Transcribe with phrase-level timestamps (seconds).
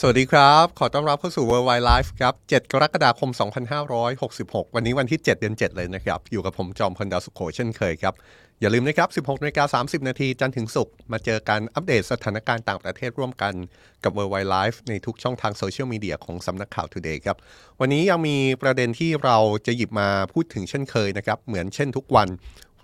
[0.00, 3.30] สวัสดีครับ ขอต้อนรับเข้าสู่ World Wide Life ครับ 7 กรกฎาคม
[4.02, 8.14] 2566 วันนี้วันที่ 7 เดือน 7 เลยนะครับ อยู่กับผมจอมพลดาวสุขโขเช่นเคยครับ
[8.60, 13.54] อย่าลืมนะครับ 16นาฬิกา30 นาทีจันทร์ถึงศุกร์มาเจอกันอัปเดตสถานการณ์ต่างประเทศร่วมกัน
[14.04, 17.36] กับ World Wide Life ในทุกช่องทางโซเชียลมีเดียของสำนักข่าว Today ครับ
[17.80, 22.28] วันนี้ยังมีประเด็นที่เราจะหยิบมาพูดถึงเช่นเคยนะครับ เหมือนเช่นทุกวัน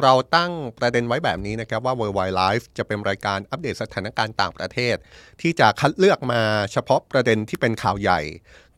[0.03, 4.97] เราตั้งประเด็นไว้แบบนี้นะครับว่า World Wide Life จะเป็นรายการอัปเดตสถานการณ์ต่างประเทศ
[5.41, 8.21] ที่จะคัดเลือกมาเฉพาะประเด็นที่เป็นข่าวใหญ่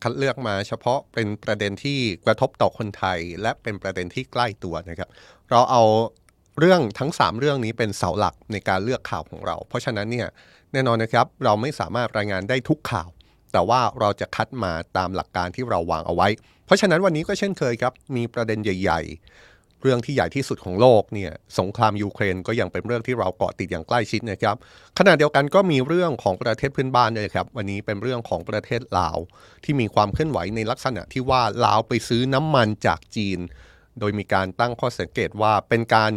[0.03, 5.09] คัดเลือกมาเฉพาะเป็นประเด็นที่กระทบต่อคนไทย และเป็นประเด็นที่ใกล้ตัวนะครับ
[5.49, 5.83] เราเอา
[6.59, 10.27] เรื่องทั้ง 3 เรื่องนี้เป็นเสาหลักในการเลือกข่าวของเรา เพราะฉะนั้นเนี่ย
[10.71, 13.09] แน่นอนนะครับเราไม่สามารถรายงานได้ทุกข่าว
[13.53, 16.27] แต่ว่าเราจะคัดมาตามหลักการที่เราวางเอาไว้
[16.65, 19.01] เพราะฉะนั้นวันนี้ก็เช่นเคยครับมีประเด็นใหญ่
[19.35, 19.54] ๆ
[19.85, 24.55] เรื่องที่ใหญ่ที่สุดของโลกเนี่ยสงครามยูเครนก็ยังเป็นเรื่องที่เราเกาะติดอย่างใกล้ชิดนะครับ
[24.99, 29.17] ขณะเดียวกันก็มีเรื่องของประเทศเพื่อนบ้านด้วยครับวันนี้เป็นเรื่องของประเทศลาว
[29.63, 33.39] ที่มีความเคลื่อนไหวในลักษณะที่ว่าลาวไปซื้อน้ำมันจากจีน
[33.99, 36.11] โดยมีการตั้งข้อสังเกตว่าเป็นการ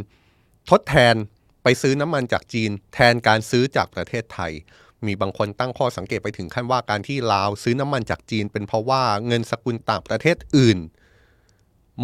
[0.71, 1.15] ทดแทน
[1.63, 4.53] ไปซื้อน้ำมันจากจีน แทนการซื้อจากประเทศไทย
[5.07, 10.79] มีบางคนตั้งข้อสังเกตไปถึงขั้นว่าการที่ลาวซื้อน้ำมันจากจีน เป็นเพราะว่าเงินสกุลต่างประเทศอื่น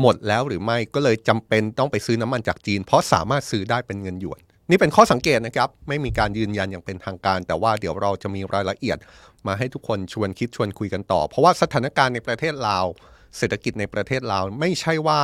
[0.01, 8.99] หมดแล้วหรือไม่ก็เลยจำเป็นต้องไปซื้อน้ำมันจากจีน เพราะสามารถซื้อได้เป็นเงินหยวน นี่เป็นข้อสังเกตนะครับ ไม่มีการยืนยันอย่างเป็นทางการ แต่ว่าเดี๋ยวเราจะมีรายละเอียด
[9.47, 12.85] มาให้ทุกคนชวนคิดชวนคุยกันต่อ เพราะว่าสถานการณ์ในประเทศลาว
[13.39, 15.21] เศรษฐกิจในประเทศลาวไม่ใช่ว่า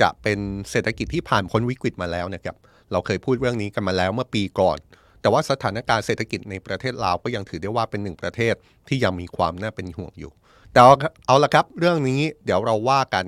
[0.00, 0.38] จะเป็น
[0.70, 2.56] เศรษฐกิจที่ผ่านพ้นวิกฤตมาแล้วนะครับ
[2.92, 4.78] เราเคยพูดเรื่องนี้กันมาแล้วเมื่อปีก่อน
[5.20, 8.54] แต่ว่าสถานการณ์เศรษฐกิจในประเทศลาวก็ยังถือได้ว่าเป็นหนึ่งประเทศ
[8.88, 10.32] ที่ยังมีความน่าเป็นห่วงอยู่
[10.72, 10.94] แต่เอา
[11.26, 13.24] เอาละครับเรื่องนี้เดี๋ยวเราว่ากัน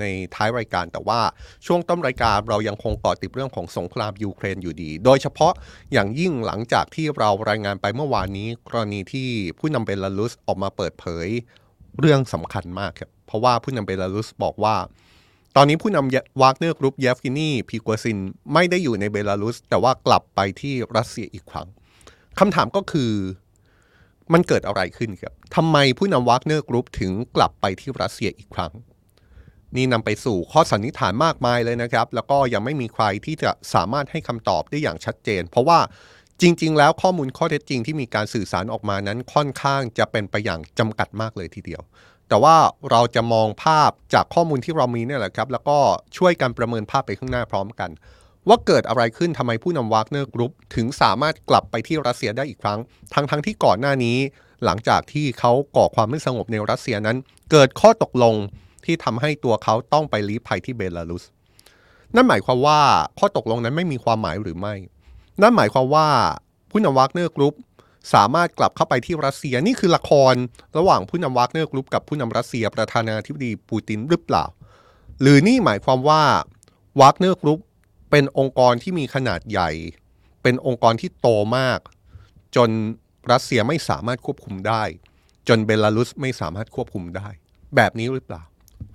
[0.00, 0.04] ใน
[0.34, 1.20] ท้ายรายการ แต่ว่า
[1.66, 5.52] ช่วงต้นรายการเรายังคงเกาะติดเรื่องของสงครามยูเครนอยู่ดี โดยเฉพาะ
[5.92, 11.28] อย่างยิ่งหลังจากที่เรารายงานไปเมื่อวานนี้ กรณีที่ผู้นำเบลารุสออกมาเปิดเผย
[12.00, 14.76] เรื่องสำคัญมากครับเพราะว่าผู้นำเบลารุสบอกว่า
[15.56, 18.18] ตอนนี้ผู้นำวากเนอร์กรุ๊ปเยฟเกนีพริโกซิน
[18.52, 21.68] ไม่ได้อยู่ในเบลารุส แต่ว่ากลับไปที่รัสเซียอีกครั้ง
[22.38, 23.12] คำถามก็คือ
[24.32, 28.72] มันเกิดอะไรขึ้นครับทำไมผู้นำวากเนอร์กรุ๊ปถึงกลับไปที่รัสเซียอีกครั้ง
[29.76, 35.78] นี่นำไปสู่ข้อสันนิษฐานมากมายเลยนะครับ แล้วก็ยังไม่มีใครที่จะสามารถให้คำตอบได้อย่างชัดเจน เพราะว่า
[36.42, 41.82] จริง ๆ แล้วข้อมูลข้อเท็จจริงที่มีการสื่อสารออกมานั้นค่อนข้างจะเป็นไปอย่างจำกัดมากเลยทีเดียว
[42.28, 42.56] แต่ว่า
[42.90, 45.78] เราจะมองภาพจากข้อมูลที่เรามีเนี่ยแหละครับ แล้วก็
[46.16, 47.90] ช่วยกันประเมินภาพไปข้างหน้าพร้อมกัน
[48.48, 52.78] ว่าเกิดอะไรขึ้นทำไมผู้นำวากเนอร์กรุ๊ปถึงสามารถกลับไปที่รัสเซียได้อีกครั้ง
[53.14, 54.18] ทั้งๆที่ก่อนหน้านี้
[54.64, 57.16] หลังจากที่เขาก่อความไม่สงบในรัสเซียนั้น
[57.50, 58.34] เกิดข้อตกลง
[58.88, 61.24] ที่ทำให้ตัวเขาต้องไปลี้ภัยที่เบลารุส
[62.14, 62.80] นั่นหมายความว่า
[63.18, 64.74] ข้อตกลงนั้นไม่มีความหมายหรือไม่
[65.42, 66.06] นั่นหมายความว่า
[66.70, 67.54] ผู้นำวากเนอร์กรุ๊ป
[68.14, 70.34] สามารถกลับเข้าไปที่รัสเซียนี่คือละคร
[70.78, 74.44] ระหว่างผู้นำวากเนอร์กรุ๊ปกับผู้นำรัสเซียประธานาธิบดีปูตินหรือเปล่า
[75.20, 76.22] หรือนี่หมายความว่า
[77.00, 77.60] วากเนอร์กรุ๊ป
[78.10, 79.70] เป็นองค์กรที่มีขนาดใหญ่
[80.42, 81.78] เป็นองค์กรที่โตมาก
[82.56, 82.70] จน
[83.32, 84.82] รัสเซียไม่สามารถควบคุมได้
[85.48, 87.28] จนเบลารุสไม่สามารถควบคุมได้
[87.76, 88.42] แบบนี้หรือเปล่า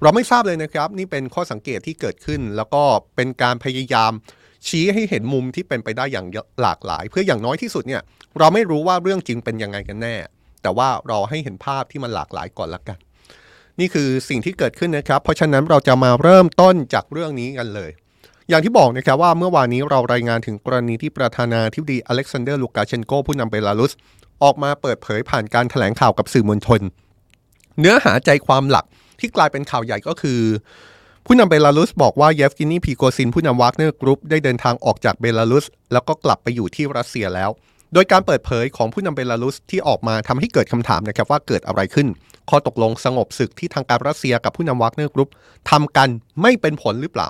[0.03, 2.83] เราไม่ทราบเลยนะครับ นี่เป็นข้อสังเกตที่เกิดขึ้น แล้วก็
[3.15, 4.11] เป็นการพยายาม
[4.67, 6.27] ชี้ให้เห็นมุมที่เป็นไปได้อย่าง
[6.61, 8.01] หลากหลาย เพื่ออย่างน้อยที่สุดเนี่ย
[8.39, 10.15] เราไม่รู้ว่าเรื่องจริงเป็นยังไงกันแน่
[10.61, 12.97] แต่ว่าเราให้เห็นภาพที่มันหลากหลายก่อนละกัน
[13.79, 17.91] นี่คือสิ่งที่เกิดขึ้นนะครับ เพราะฉะนั้นเราจะมาเริ่มต้นจากเรื่องนี้กันเลย
[18.49, 23.93] อย่างที่บอกนะครับว่าเมื่อวานนี้เรารายงานถึงกรณีที่ประธานาธิบดีอเล็กซานเดอร์ลูกาเชนโกผู้นำเบลารุส
[24.43, 26.81] ออกมาเปิดเผยผ่านการแถลงข่าวกับสื่อมวลชน
[27.79, 28.85] เนื้อหาใจความหลัก
[29.19, 30.41] ที่กลายเป็นข่าวใหญ่ก็คือ
[31.25, 37.49] ผู้นำเบลารุสบอกว่าเยฟเกนีพริโกซินผู้นำวากเนอร์กรุ๊ปได้เดินทางออกจากเบลารุส แล้วก็กลับไปอยู่ที่รัสเซียแล้ว
[37.93, 42.07] โดยการเปิดเผยของผู้นำเบลารุสที่ออกมาทำให้เกิดคำถามนะครับว่าเกิดอะไรขึ้น
[42.49, 45.29] ข้อตกลงสงบศึกที่ทางการรัสเซียกับผู้นำวากเนอร์กรุ๊ป
[45.69, 46.09] ทำกัน
[46.41, 47.27] ไม่เป็นผลหรือเปล่า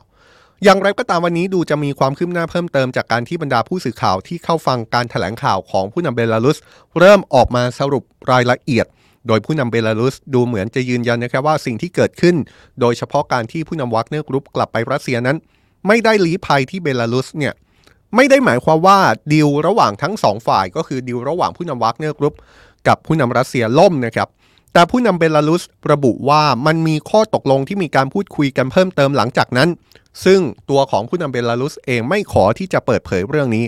[0.64, 6.58] อย่างไรก็ตามวันนี้ดูจะมีความคืบหน้าเพิ่มเติมจากการที่บรรดาผู้สื่อข่าวที่เข้าฟังการแถลงข่าวของผู้นำเบลารุส
[7.00, 8.86] เริ่มออกมาสรุปรายละเอียด
[9.28, 12.36] โดยผู้นำเบลารุสดูเหมือนจะยืนยันนะครับว่าสิ่งที่เกิดขึ้น
[12.82, 15.38] โดยเฉพาะการที่ผู้นำวากเนอร์กรุ๊ปกลับไปรัสเซียนั้น
[15.88, 17.54] ไม่ได้ลี้ภัยที่เบลารุสเนี่ย
[18.16, 19.00] ไม่ได้หมายความว่า
[19.34, 22.36] ดีลระหว่างทั้งสองฝ่ายก็คือดีลระหว่างผู้นำวากเนอร์กรุ๊ป
[22.88, 24.28] กับผู้นำรัสเซียล่มนะครับ
[24.74, 29.70] แต่ผู้นำเบลารุสระบุว่ามันมีข้อตกลงที่มีการพูดคุยกันเพิ่มเติมหลังจากนั้น
[30.26, 33.66] ซึ่งตัวของผู้นำเบลารุสเองไม่ขอที่จะเปิดเผยเรื่องนี้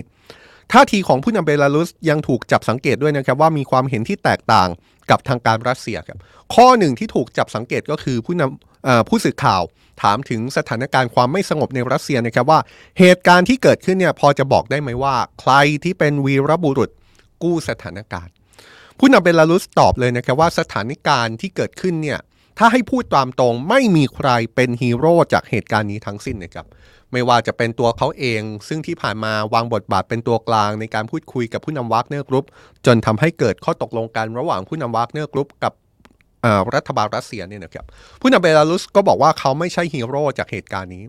[0.72, 4.68] ท่าทีของผู้นำเบลารุสยังถูกจับสังเกตด้วยนะครับว่ามีความเห็นที่แตกต่าง
[5.10, 6.18] กับทางการรัสเซียครับ
[6.54, 9.62] ข้อหนึ่งที่ถูกจับสังเกตก็คือผู้นำผู้สื่อข่าว
[10.02, 12.60] ถามถึงสถานการณ์ความไม่สงบในรัสเซียนะครับว่า
[12.98, 15.52] เหตุการณ์ที่เกิดขึ้นเนี่ยพอจะบอกได้ไหมว่า ใคร
[15.84, 16.90] ที่เป็นวีรบุรุษ
[17.42, 18.32] กู้สถานการณ์
[18.98, 22.18] ผู้นำเบลารุสตอบเลยนะครับว่าสถานการณ์ที่เกิดขึ้นเนี่ย
[22.58, 26.66] ถ้าให้พูดตามตรงไม่มีใครเป็นฮีโร่จากเหตุการณ์นี้ทั้งสิ้นนะครับ
[27.16, 32.46] ไม่ว่าจะเป็นตัวเขาเอง ซึ่งที่ผ่านมาวางบทบาทเป็นตัวกลางในการพูดคุยกับผู้นำวากเนอร์กรุ๊ป
[32.86, 35.72] จนทำให้เกิดข้อตกลงกันระหว่างผู้นำวากเนอร์กรุ๊ปกับ
[36.74, 37.84] รัฐบาลรัสเซียเนี่ยนะครับ
[38.20, 41.04] ผู้นำเบลารุสก็บอกว่าเขาไม่ใช่ฮีโร่จากเหตุการณ์นี้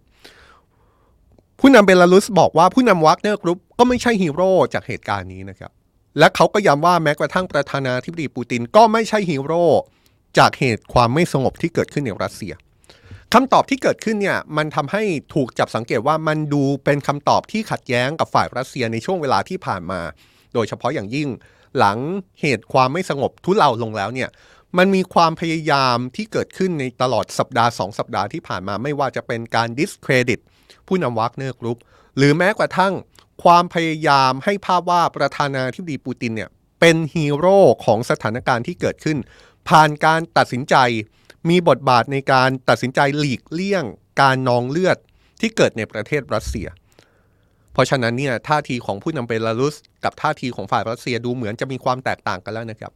[1.59, 5.71] ผู้นำเบลารุสบอกว่าผู้นำวากเนอร์กรุ๊ปก็ไม่ใช่ฮีโร่จากเหตุการณ์นี้นะครับ
[6.19, 9.63] และเขาก็ย้ำว่าแม้กระทั่งประธานาธิบดีปูตินก็ไม่ใช่ฮีโร่
[10.38, 12.53] จากเหตุความไม่สงบที่เกิดขึ้นในรัสเซีย
[13.39, 15.04] คำตอบที่เกิดขึ้นเนี่ยมันทำให้
[15.34, 20.01] ถูกจับสังเกตว่ามันดูเป็นคำตอบที่ขัดแย้งกับฝ่ายรัสเซียในช่วงเวลาที่ผ่านมา
[20.54, 21.28] โดยเฉพาะอย่างยิ่ง
[21.78, 21.98] หลัง
[22.42, 24.30] เหตุความไม่สงบทุเลาลงแล้วเนี่ย
[24.78, 30.39] มันมีความพยายามที่เกิดขึ้นในตลอดสัปดาห์ 2 สัปดาห์ที่ผ่านมาไม่ว่าจะเป็นการดิสเครดิต
[30.88, 31.78] ผู้นำวากเนอร์กรุ๊ป
[32.18, 32.94] หรือแม้กระทั่ง
[33.44, 36.50] ความพยายามให้ภาพว่าประธานาธิบดีปูตินเนี่ย
[36.80, 39.18] เป็นฮีโร่ของสถานการณ์ที่เกิดขึ้น
[39.69, 40.75] ผ่านการตัดสินใจ
[41.50, 43.84] มีบทบาทในการตัดสินใจหลีกเลี่ยง
[44.22, 44.98] การนองเลือด
[45.42, 46.68] ที่เกิดในประเทศรัสเซีย
[47.74, 52.92] เพราะฉะนั้นเนี่ยท่าทีของผู้นำเบลารุส กับท่าทีของฝ่ายรัสเซียดูเหมือนจะมีความแตกต่างกันแล้วนะครับ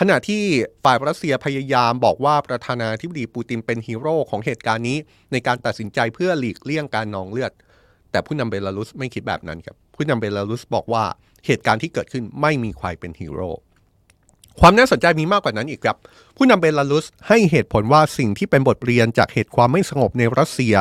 [0.00, 0.42] ขณะที่
[0.84, 4.98] ฝ่ายรัสเซียพยายามบอกว่าประธานาธิบดีปูตินเป็นฮีโร่ของเหตุการณ์นี้
[5.32, 7.52] ในการตัดสินใจเพื่อหลีกเลี่ยงการนองเลือด
[8.10, 11.04] แต่ผู้นำเบลารุสไม่คิดแบบนั้นครับผู้นำเบลารุสบอกว่า
[11.46, 13.50] เหตุการณ์ที่เกิดขึ้นไม่มีใครเป็นฮีโร่
[14.60, 15.96] ความน่าสนใจมีมากกว่านั้นอีกครับ
[16.36, 20.74] ผู้นำเบลารุสให้เหตุผลว่าสิ่งที่เป็นบทเรียนจากเหตุความไม่สงบในรัสเซีย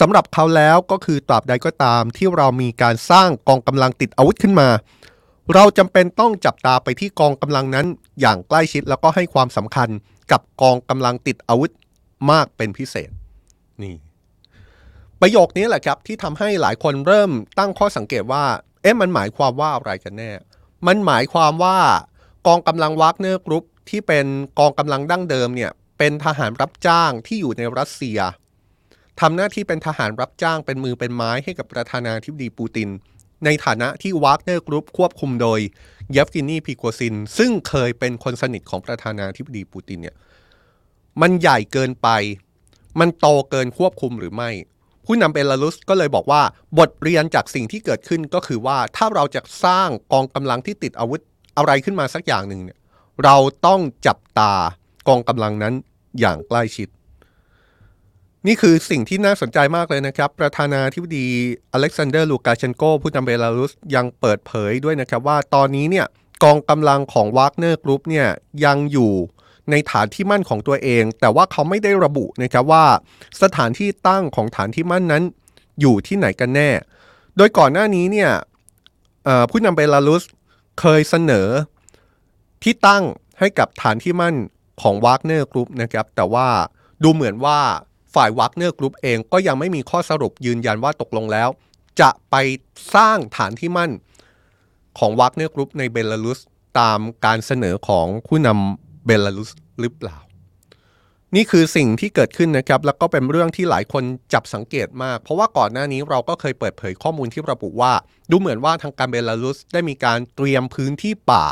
[0.00, 4.68] สำหรับเขาแล้วก็คือตราบใดก็ตามที่เรามีการสร้างกองกำลังติดอาวุธขึ้นมา
[5.54, 7.86] เราจำเป็นต้องจับตาไปที่กองกำลังนั้น
[8.20, 9.88] อย่างใกล้ชิดแล้วก็ให้ความสำคัญ
[10.32, 11.70] กับกองกำลังติดอาวุธ
[12.30, 13.10] มากเป็นพิเศษ
[13.82, 13.94] นี่
[15.20, 18.44] ประโยคนี้แหละครับที่ทำให้หลายคนเริ่มตั้งข้อสังเกตว่า
[18.82, 20.30] เอ๊ะมันหมายความว่าอะไรกันแน่
[20.86, 21.78] มันหมายความว่า
[22.46, 24.26] กองกำลังวากเนอร์กรุ๊ปที่เป็น
[24.58, 28.18] กองกำลังดั้งเดิมเนี่ยเป็นทหารรับจ้างที่อยู่ในรัสเซีย
[29.20, 32.88] ทำหน้าที่เป็นทหารรับจ้างเป็นมือเป็นไม้ให้กับประธานาธิบดีปูติน
[33.44, 35.60] ในฐานะที่วากเนอร์กรุ๊ปควบคุมโดย
[36.12, 40.16] เยฟเกนีพรีโกซิน ซึ่งเคยเป็นคนสนิทของประธานาธิบดีปูตินเนี่ย
[41.20, 42.08] มันใหญ่เกินไป
[43.00, 44.50] มันโตเกินควบคุมหรือไม่
[45.06, 46.42] ผู้นำเบลารุสก็เลยบอกว่า
[46.78, 51.20] บทเรียนจากสิ่งที่เกิดขึ้นก็คือว่าถ้าเราจะสร้างกองกำลังที่ติดอาวุธ
[51.56, 52.78] อะไรขึ้นมาสักอย่างหนึ่งเนี่ย
[53.24, 54.52] เราต้องจับตา
[55.08, 55.74] กองกำลังนั้น
[56.20, 56.88] อย่างใกล้ชิด
[58.46, 61.26] นี่คือสิ่งที่น่าสนใจมากเลยนะครับ ประธานาธิบดี
[61.72, 66.06] อเล็กซานเดอร์ลูกาเชนโกผู้นำเบลารุสยังเปิดเผยด้วยนะครับว่าตอนนี้เนี่ย
[66.42, 68.28] กองกำลังของวากเนอร์กรุ๊ปเนี่ย
[68.64, 69.12] ยังอยู่
[69.70, 72.84] ในฐานที่มั่นของตัวเอง แต่ว่าเขาไม่ได้ระบุนะครับว่า
[73.42, 75.22] สถานที่ตั้งของฐานที่มั่นนั้น
[75.80, 76.70] อยู่ที่ไหนกันแน่
[77.36, 78.30] โดยก่อนหน้านี้เนี่ย
[79.50, 80.24] ผู้นำเบลารุส
[80.84, 81.48] เคยเสนอ
[82.62, 83.04] ที่ตั้ง
[83.38, 84.36] ให้กับฐานที่มั่น
[84.82, 86.48] ของวากเนอร์กรุ๊ปนะครับ แต่ว่า
[87.02, 87.58] ดูเหมือนว่า
[88.14, 91.48] ฝ่ายวากเนอร์กรุ๊ปเองก็ยังไม่มีข้อสรุปยืนยันว่าตกลงแล้ว
[92.00, 92.34] จะไป
[92.94, 93.90] สร้างฐานที่มั่น
[94.98, 96.40] ของวากเนอร์กรุ๊ปในเบลารุส
[96.78, 99.50] ตามการเสนอของผู้นำเบลารุส
[99.80, 100.16] หรือเปล่า
[101.36, 107.92] นี่คือสิ่งที่เกิดขึ้นนะครับ แล้วก็เป็นเรื่องที่หลายคนจับสังเกตมาก เพราะว่าก่อนหน้านี้เราก็เคยเปิดเผยข้อมูลที่ระบุว่า
[108.30, 111.44] ดูเหมือนว่าทางการเบลารุสได้มีการเตรียมพื้นที่ป่า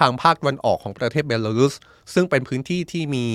[0.00, 1.74] ทางภาคตะวันออกของประเทศเบลารุส
[2.14, 3.26] ซึ่งเป็นพื้นที่ที่มี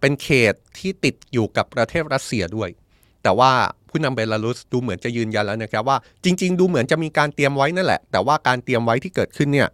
[0.00, 2.68] เป็นเขตที่ติดอยู่กับประเทศรัสเซียด้วย
[3.22, 3.52] แต่ว่า
[3.88, 9.68] ผู้นำเบลารุสดูเหมือนจะยืนยันแล้วนะครับว่าจริง ๆ ดูเหมือนจะมีการเตรียมไว้นั่นแหละ แต่ว่าการเตรียมไว้ที่เกิดขึ้นเนี่ย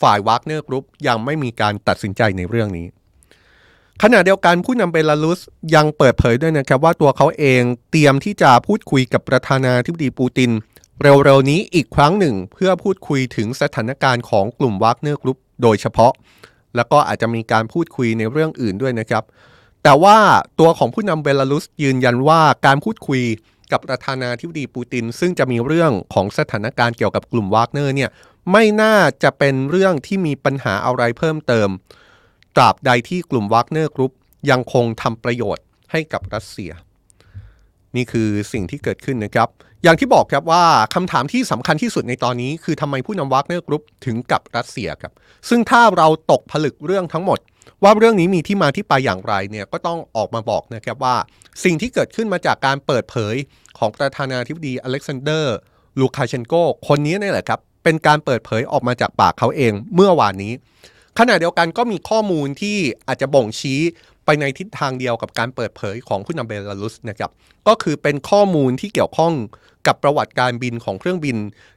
[0.00, 2.86] ฝ่ายวากเนอร์กรุ๊ปยังไม่มีการตัดสินใจในเรื่องนี้
[4.02, 5.40] ขณะเดียวกันผู้นำเบลารุส
[5.74, 10.50] ยังเปิดเผยด้วยนะครับว่าตัวเขาเองเตรียมที่จะพูดคุยกับประธานาธิบดีปูติน
[11.02, 16.12] เร็วๆนี้อีกครั้งหนึ่ง เพื่อพูดคุยถึงสถานการณ์ของกลุ่มวากเนอร์กรุ๊ปโดยเฉพาะ
[16.76, 19.24] แล้วก็อาจจะมีการพูดคุยในเรื่องอื่นด้วยนะครับ
[19.82, 20.18] แต่ว่า
[20.60, 23.22] ตัวของผู้นำเบลารุสยืนยันว่าการพูดคุย
[23.72, 28.10] กับประธานาธิบดีปูติน ซึ่งจะมีเรื่องของสถานการณ์เกี่ยวกับกลุ่มวากเนอร์เนี่ย
[28.52, 31.68] ไม่น่าจะเป็นเรื่องที่มีปัญหาอะไรเพิ่มเติม
[32.56, 34.12] ตราบใดที่กลุ่มวากเนอร์กรุ๊ป
[34.50, 36.72] ยังคงทำประโยชน์ให้กับรัสเซีย
[37.96, 39.48] นี่คือสิ่งที่เกิดขึ้นนะครับ
[39.82, 45.12] อย่างที่บอกครับว่าคำถามที่สำคัญที่สุดในตอนนี้ คือทำไมผู้นำวากเนอร์กรุ๊ปถึงกลับรัสเซียครับ
[45.48, 47.38] ซึ่งถ้าเราตกผลึกเรื่องทั้งหมด
[47.82, 51.16] ว่าเรื่องนี้มีที่มาที่ไปอย่างไรเนี่ยก็ต้องออกมาบอกนะครับว่า
[51.64, 53.34] สิ่งที่เกิดขึ้นมาจากการเปิดเผย
[53.78, 55.56] ของประธานาธิบดีอเล็กซานเดอร์
[56.00, 56.54] ลูคาเชนโก
[56.88, 60.52] คนนี้นี่แหละครับเป็นการเปิดเผยออกมาจากปากเขาเองเมื่อวานนี้
[61.18, 62.76] ขณะเดียวกันก็มีข้อมูลที่
[63.08, 63.80] อาจจะบ่งชี้
[64.24, 67.30] ไปในทิศทางเดียวกับการเปิดเผยของผู้นำเบลารุสนะครับ
[67.68, 69.32] ก็คือเป็นข้อมูลที่เกี่ยวข้อง
[69.86, 71.36] กับประวัติการบินของเครื่องบิน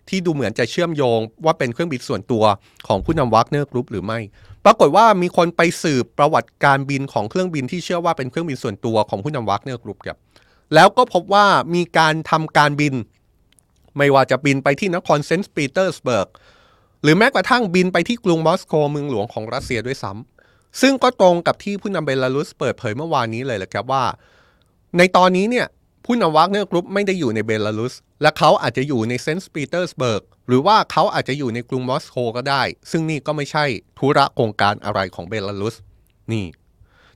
[0.10, 2.44] ที่ดูเหมือนจะเชื่อมโยง ว่าเป็นเครื่องบินส่วนตัว
[2.88, 4.20] ของผู้นำวักเนอร์กรุ๊ปหรือไม่
[4.66, 10.18] ปรากฏว่ามีคนไปสืบประวัติการบินของเครื่องบินที่เชื่อว่าเป็นเครื่องบินส่วนตัวของผู้นำวักเนอร์กรุ๊ปครับ
[10.74, 12.94] แล้วก็พบว่ามีการทำการบิน
[13.98, 16.28] ไม่ว่าจะบินไปที่นครเซนต์ปีเตอร์สเบิร์ก
[17.04, 24.04] หรือแม้กระทั่งบินไปที่กรุงมอสโกเมืองหลวงของรัสเซียด้วยซ้ำซึ่งก็ตรงกับที่ผู้นำเบลารุสเปิดเผยเมื่อวานนี้เลยแหละครับว่า
[24.98, 25.68] ในตอนนี้เนี่ย
[26.06, 33.66] ผู้นำวักเนอร์กรุ๊ปไม่ได้อยู่ในเบลารุส และเขาอาจจะอยู่ในเซนต์ปีเตอร์สเบิร์กหรือว่าเขาอาจจะอยู่ในกรุงมอสโกก็ได้ ซึ่งนี่ก็ไม่ใช่
[33.98, 35.76] ธุระโครงการอะไรของเบลารุส
[36.32, 36.46] นี่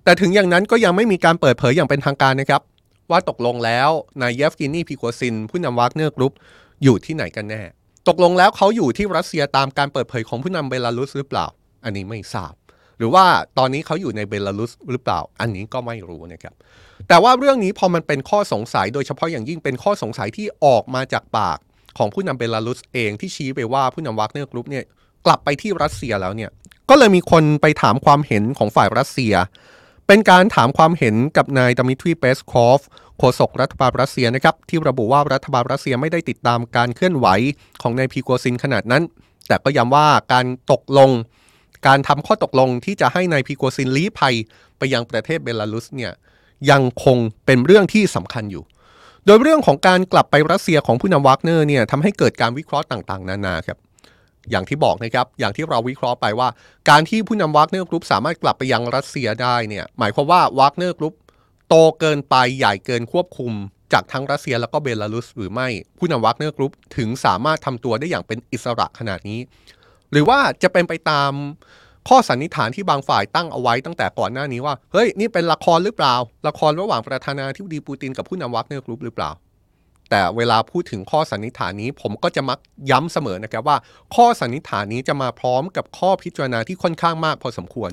[0.03, 2.61] แต่ถึงอย่างนั้นก็ยังไม่มีการเปิดเผยอย่างเป็นทางการนะครับ
[3.11, 3.89] ว่าตกลงแล้ว
[4.21, 6.33] นายเยฟเกนีพรีโกซิน ผู้นำวักเนอร์กรุ๊ป
[6.83, 7.61] อยู่ที่ไหนกันแน่
[8.07, 11.45] ตกลงแล้วเขาอยู่ที่รัสเซียตามการเปิดเผยของผู้นำเบลารุสหรือเปล่า
[11.83, 12.53] อันนี้ไม่ทราบ
[12.97, 13.25] หรือว่า
[13.57, 16.53] ตอนนี้เขาอยู่ในเบลารุสหรือเปล่า อันนี้ก็ไม่รู้นะครับ
[17.07, 21.57] แต่ว่าเรื่องนี้พอมันเป็นข้อสงสัยโดยเฉพาะอย่างยิ่งเป็นข้อสงสัยที่ออกมาจากปาก
[21.97, 24.83] ของผู้นำเบลารุสเองที่ชี้ไปว่าผู้นำวักเนอร์กรุ๊ปเนี่ย
[25.25, 26.51] กลับไปที่รัสเซียแล้วเนี่ย
[26.89, 29.33] ก็เลยมีคนไปถามความเห็นของฝ่ายรัสเซีย
[30.07, 32.81] เป็นการถามความเห็นกับนายดมิทรีเปสคอฟ
[33.17, 37.27] โฆษกรัฐบาลรัสเซียนะครับที่ระบุว่ารัฐบาลรัสเซียไม่ได้ติดตามการเคลื่อนไหว
[37.81, 39.03] ของนายพรีโกซินขนาดนั้น
[39.47, 41.09] แต่ก็ย้ำว่าการตกลง
[41.87, 44.35] การทำข้อตกลงที่จะให้นายพรีโกซินลี้ภัย
[44.77, 46.11] ไปยังประเทศเบลารุสเนี่ย
[46.69, 48.63] ยังคงเป็นเรื่องที่สำคัญอยู่
[49.25, 53.77] โดยเรื่องของการกลับไปรัสเซียของผู้นำวากเนอร์เนี่ยทำให้เกิดการวิเคราะห์ต่าง ๆ นานาครับ
[54.51, 56.47] อย่างที่บอกนะครับ อย่างที่เราวิเคราะห์ไปว่า
[56.89, 61.13] การที่ผู้นำวากเนอร์กรุ๊ปสามารถกลับไปยังรัสเซียได้เนี่ยหมายความว่าวากเนอร์กรุ๊ป
[61.69, 63.51] โตเกินไปใหญ่เกินควบคุม
[63.93, 69.39] จากทั้งรัสเซียแล้วก็เบลารุสหรือไม่ผู้นำวากเนอร์กรุ๊ปถึงสามารถทำตัวได้อย่างเป็นอิสระขนาดนี้
[70.11, 71.31] หรือว่าจะเป็นไปตาม
[72.09, 76.15] ข้อสันนิษฐานที่บางฝ่ายตั้งเอาไว้ตั้งแต่ก่อนหน้านี้ว่า เฮ้ย นี่เป็นละครหรือเปล่า
[76.47, 79.29] ละครระหว่างประธานาธิบดีปูตินกับผู้นำวักเนอร์กรุ๊ปหรือเปล่า
[80.09, 82.59] แต่เวลาพูดถึงข้อสันนิษฐานนี้ผมก็จะมัก
[82.91, 83.77] ย้ำเสมอนะครับว่า
[84.15, 87.91] ข้อสันนิษฐานนี้จะมาพร้อมกับข้อพิจารณาที่ค่อนข้างมากพอสมควร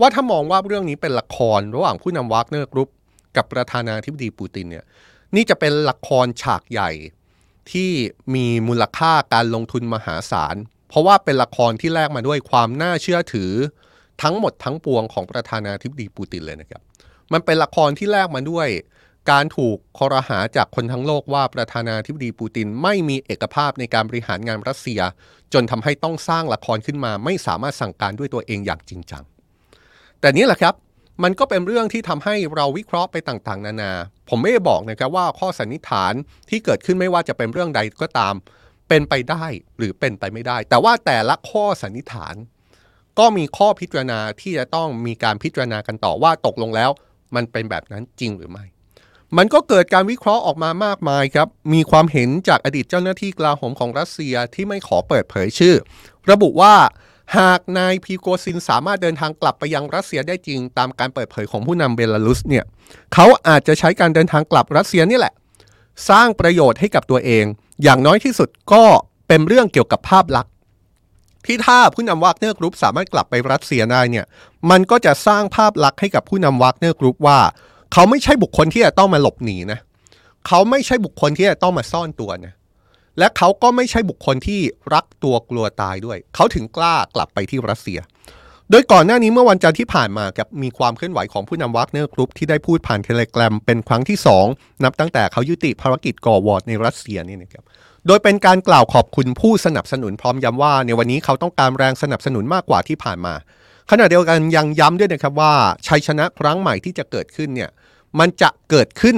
[0.00, 2.88] ว่าถ้ามองว่าเรื่องนี้เป็นละครระหว่างผู้นำวักเนอร์กรุ๊ป
[3.36, 4.84] กับประธานาธิบดีปูตินเนี่ย
[5.34, 6.90] นี่จะเป็นละครฉากใหญ่
[7.72, 7.90] ที่
[8.34, 10.56] มีมูลค่าการลงทุนมหาศาล
[10.88, 13.52] เพราะว่าเป็นละครที่แลกมาด้วยความน่าเชื่อถือ
[14.22, 16.82] ทั้งหมดทั้งปวงของประธานาธิบดีปูตินเลยนะครับ
[17.32, 18.68] มันเป็นละครที่แลกมาด้วย
[19.30, 25.00] การถูกคอรหาจากคนทั้งโลกว่าประธานาธิบดีปูตินไม่มีเอกภาพในการบริหารงานรัสเซีย
[25.52, 29.24] จนทำให้ต้องสร้างละครขึ้นมา ไม่สามารถสั่งการด้วยตัวเองอย่างจริงจัง
[30.20, 30.74] แต่นี่แหละครับ
[31.22, 33.92] มันก็เป็นเรื่องที่ทำให้เราวิเคราะห์ไปต่างๆ นานา
[34.28, 36.12] ผมไม่ได้บอกนะครับว่าข้อสันนิษฐาน
[36.48, 38.34] ที่เกิดขึ้นไม่ว่าจะเป็นเรื่องใดก็ตาม
[38.88, 39.44] เป็นไปได้
[39.78, 42.34] หรือเป็นไปไม่ได้ แต่ว่าแต่ละข้อสันนิษฐาน
[43.18, 46.90] ก็มีข้อพิจารณาที่จะต้องมีการพิจารณากันต่อว่าตกลงแล้ว
[47.34, 48.66] มันเป็นแบบนั้นจริงหรือไม่
[49.36, 55.74] มันก็เกิดการวิเคราะห์ออกมามากมายครับ มีความเห็นจากอดีตเจ้าหน้าที่กลาโหมของรัสเซียที่ไม่ขอเปิดเผยชื่อ
[56.30, 56.74] ระบุว่า
[57.38, 62.64] หากนายพีโกซินสามารถเดินทางกลับไปยังรัสเซียได้จริง ตามการเปิดเผยของผู้นำเบลารุสเนี่ย
[63.14, 65.34] เขาอาจจะใช้การเดินทางกลับรัสเซียนี่แหละ
[66.08, 67.44] สร้างประโยชน์ให้กับตัวเอง
[67.82, 68.84] อย่างน้อยที่สุดก็
[69.28, 70.52] เป็นเรื่องเกี่ยวกับภาพลักษณ์
[71.46, 74.26] ที่ถ้าผู้นำวากเนอร์กรุ๊ปสามารถกลับไปรัสเซียได้เนี่ย
[74.70, 77.40] มันก็จะสร้างภาพลักษณ์ให้กับผู้นำวากเนอร์กรุ๊ปว่า
[77.92, 79.78] เขาไม่ใช่บุคคลที่จะต้องมาหลบหนีนะ
[80.46, 82.52] เขาไม่ใช่บุคคลที่จะต้องมาซ่อนตัวนะ
[83.18, 84.60] และเขาก็ไม่ใช่บุคคลที่
[84.94, 88.00] รักตัวกลัวตายด้วย เขาถึงกล้ากลับไปที่รัสเซีย
[88.70, 94.18] โดยก่อนหน้านี้เมื่อวันจันทร์ที่ผ่านมาครับมีความเคลื่อนไหวของผู้นำวากเนอร์กรุ๊ปที่ได้พูดผ่านเทเลแกรมเป็นครั้งที่
[94.50, 97.64] 2 นับตั้งแต่เขายุติภารกิจก่อหวอดในรัสเซียนี่นะครับ
[98.06, 103.34] โดยเป็นการกล่าวขอบคุณผู้สนับสนุนพร้อมย้ำว่า ในวันนี้เขาต้องการแรงสนับสนุนมากกว่าที่ผ่านมา
[103.92, 105.52] ขณะเดียวกันยังย้ำด้วยนะครับว่า
[105.86, 107.70] ชัยชนะครั้งใหม่ที่จะเกิดขึ้นเนี่ย
[108.18, 109.16] มันจะเกิดขึ้น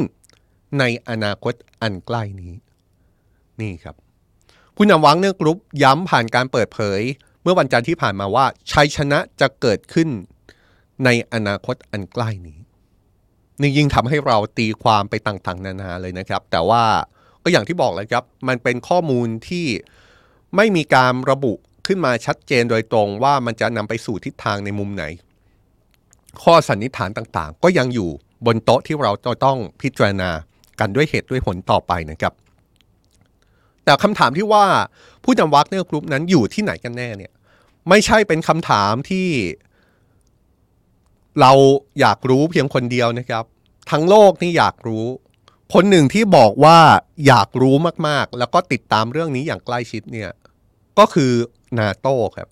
[0.79, 2.55] ในอนาคตอันใกล้นี้
[3.61, 3.97] นี่ครับ
[4.77, 7.01] ผู้นำวากเนอร์กรุ๊ปย้ำผ่านการเปิดเผย
[7.43, 10.09] เมื่อวันจันทร์ที่ผ่านมาว่าชัยชนะจะเกิดขึ้น
[11.05, 12.59] ในอนาคตอันใกล้นี้
[13.61, 16.85] นี่ยิ่งทำให้เราตีความไปต่างๆ นานาเลยนะครับ แต่ว่า
[17.43, 19.67] ก็อย่างที่บอกเลยครับ มันเป็นข้อมูลที่
[20.57, 21.55] ไม่มีการระบุ
[21.87, 25.05] ขึ้นมาชัดเจนโดยตรงว่ามันจะนำไปสู่ทิศทางในมุมไหน
[26.43, 28.11] ข้อสันนิษฐานต่างๆ ก็ยังอยู่
[28.47, 30.31] บนโต๊ะที่เราจะต้องพิจารณา
[30.81, 32.33] กันด้วยเหตุด้วยผลต่อไปนะครับ
[33.85, 34.65] แต่คำถามที่ว่า
[35.25, 37.33] ผู้นำวากเนอร์กรุ๊ปนั้นอยู่ที่ไหนกันแน่เนี่ย
[37.89, 39.29] ไม่ใช่เป็นคำถามที่
[41.41, 41.53] เรา
[42.01, 43.45] อยากรู้เพียงคนเดียวนะครับ
[43.91, 45.05] ทั้งโลกนี่อยากรู้
[45.75, 46.79] คนหนึ่งที่บอกว่า
[47.27, 47.75] อยากรู้
[48.09, 50.31] มากๆ แล้วก็ติดตามเรื่องนี้อย่างใกล้ชิดเนี่ย
[50.99, 51.33] ก็คือ
[51.81, 52.49] นาโต้ครับ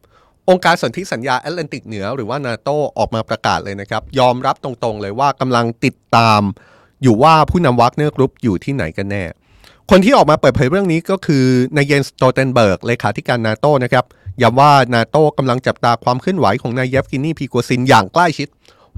[0.48, 6.42] องค์การสนธิสัญญาแอตแลนติกเหนือ หรือว่านาโตออกมาประกาศเลยนะครับ ยอมรับตรงๆเลยว่ากำลังติดตาม
[7.02, 9.24] อยู่ว่าผู้นำวากเนอร์กรุ๊ปอยู่ที่ไหนกันแน่
[9.90, 11.44] คนที่ออกมาเปิดเผยเรื่องนี้ก็คือ
[11.76, 14.04] นายเยนส์ สโตลเทนเบิร์กเลขาธิการนาโตนะครับ
[14.42, 18.48] ย้ำว่านาโตกำลังจับตาความเคลื่อนไหวของนายเยฟเกนี พรีโกซินอย่างใกล้ชิด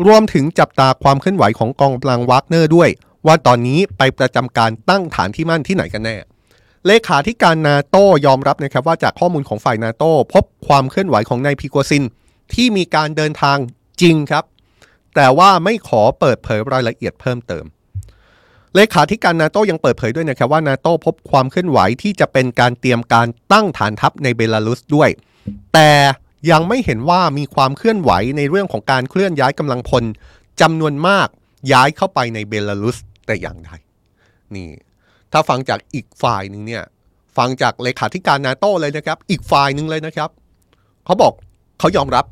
[0.06, 2.88] รวมถึงจับตาความเคลื่อนไหวของกองกำลังวากเนอร์ด้วย
[3.26, 6.16] ว่าตอนนี้ไปประจำการตั้งฐานที่มั่นที่ไหนกันแน่
[6.86, 7.96] เลขาธิการนาโต
[8.26, 12.04] ยอมรับนะครับว่าจากข้อมูลของฝ่ายนาโตพบความเคลื่อนไหวของนายพรีโกซิน
[12.54, 13.58] ที่มีการเดินทาง
[14.00, 14.44] จริงครับ
[15.14, 17.64] แต่ว่าไม่ขอเปิดเผยรายละเอียดเพิ่มเติม
[18.74, 25.10] เลขาธิการนาโตยังเปิดเผยด้วยนะครับว่านาโตพบความเคลื่อนไหวที่จะเป็นการเตรียมการตั้งฐานทัพในเบลารุสด้วย
[25.74, 25.90] แต่
[26.50, 30.04] ยังไม่เห็นว่ามีความเคลื่อนไหวในเรื่องของการเคลื่อนย้ายกำลังพล
[30.60, 31.28] จำนวนมาก
[31.72, 32.96] ย้ายเข้าไปในเบลารุส
[33.26, 33.70] แต่อย่างใด
[34.54, 34.68] นี่
[35.32, 36.82] ถ้าฟังจากอีกฝ่ายหนึ่งเนี่ย
[37.36, 40.30] ฟังจากเลขาธิการนาโต้เลยนะครับ อีกฝ่ายหนึ่งเลยนะครับ
[41.04, 41.32] เขาบอก
[41.78, 42.24] เขายอมรับ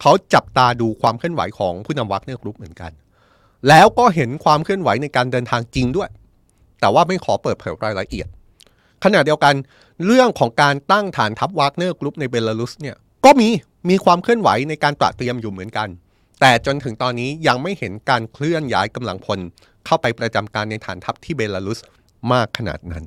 [0.00, 2.92] เขาจับตาดูความเคลื่อนไหวของผู้นำวากเนอร์กรุ๊ปเหมือนกัน
[3.68, 6.08] แล้วก็เห็นความเคลื่อนไหวในการเดินทางจริงด้วย
[6.80, 8.28] แต่ว่าไม่ขอเปิดเผยรายละเอียด
[9.04, 9.54] ขณะเดียวกัน
[10.06, 13.48] เรื่องของการตั้งฐานทัพวากเนอร์กรุ๊ปในเบลารุสเนี่ยก็มี
[13.88, 15.88] มีความเคลื่อนไหวในการตระเตรียมอยู่เหมือนกัน
[16.40, 19.38] แต่จนถึงตอนนี้ยังไม่เห็นการเคลื่อนย้ายกำลังพล
[19.86, 21.78] เข้าไปประจำการในฐานทัพที่เบลารุส
[22.32, 23.04] มากขนาดนั้น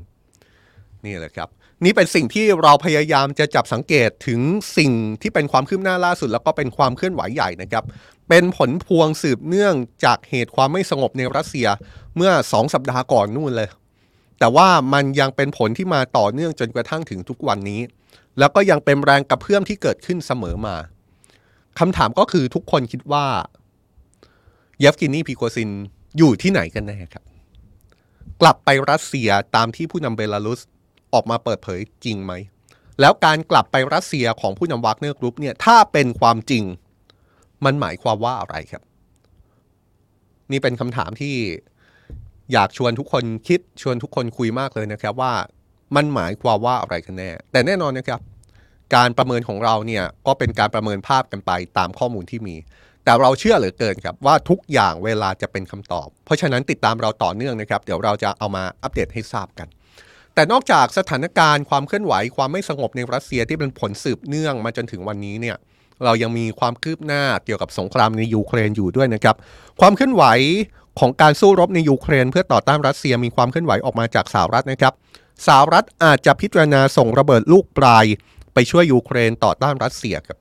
[1.05, 1.49] นี่แหละครับ
[1.83, 4.41] นี่เป็นสิ่งที่เราพยายามจะจับสังเกตถึง
[4.77, 4.91] สิ่ง
[5.21, 7.83] ที่เป็นความคืบหน้าล่าสุด แล้วก็เป็นความเคลื่อนไหวใหญ่นะครับ
[8.29, 9.75] เป็นผลพวงสืบเนื่อง
[10.05, 11.67] จากเหตุความไม่สงบในรัสเซีย
[12.15, 13.69] เมื่อสองสัปดาห์ก่อนนู่นเลย
[14.39, 17.81] แต่ว่ามันยังเป็นผลที่มาต่อเนื่องจนกระทั่งถึงทุกวันนี้
[18.39, 20.75] แล้วก็ยังเป็นแรงกระเพื่อมที่เกิดขึ้นเสมอมา
[21.79, 23.25] คำถามก็คือทุกคนคิดว่า
[24.79, 25.69] เยฟกินีพีโกซิน
[26.17, 27.23] อยู่ที่ไหนกันแน่ครับ
[28.41, 30.61] กลับไปรัสเซียตามที่ผู้นำเบลารุส
[31.13, 32.33] ออกมาเปิดเผยจริงไหม
[32.99, 36.63] แล้วการกลับไปรัสเซียของผู้นำวากเนอร์กรุ๊ปเนี่ยถ้าเป็นความจริง
[37.65, 38.83] มันหมายความว่าอะไรครับ
[40.51, 41.35] นี่เป็นคำถามที่
[42.53, 45.33] อยากชวนทุกคนคิดชวนทุกคนคุยมากเลยนะครับว่า
[45.95, 48.19] มันหมายความว่าอะไรกันแน่ แต่แน่นอนนะครับ
[48.95, 52.55] การประเมินของเราเนี่ยก็เป็นการประเมินภาพกันไปตามข้อมูลที่มี
[53.03, 59.67] แต่เราเชื่อเหลือเกินครับว่าทุกอย่างเวลาจะเป็นคำตอบ เพราะฉะนั้นติดตามเราต่อเนื่องนะครับ เดี๋ยวเราจะเอามาอัปเดตให้ทราบกัน
[60.35, 65.57] แต่นอกจากสถานการณ์ความเคลื่อนไหวความไม่สงบในรัสเซียที่เป็นผลสืบเนื่องมาจนถึงวันนี้เนี่ย
[66.03, 69.35] เรายังมีความคืบหน้าเกี่ยวกับสงครามในยูเครนอยู่ด้วยนะครับ
[69.81, 70.23] ความเคลื่อนไหว
[70.99, 74.93] ของการสู้รบในยูเครน เพื่อต่อต้านรัสเซียมีความเคลื่อนไหวออกมาจากสหรัฐนะครับ
[75.47, 78.05] สหรัฐอาจจะพิจารณาส่งระเบิดลูกปลาย
[78.53, 80.37] ไปช่วยยูเครนต่อต้านรัสเซียครับ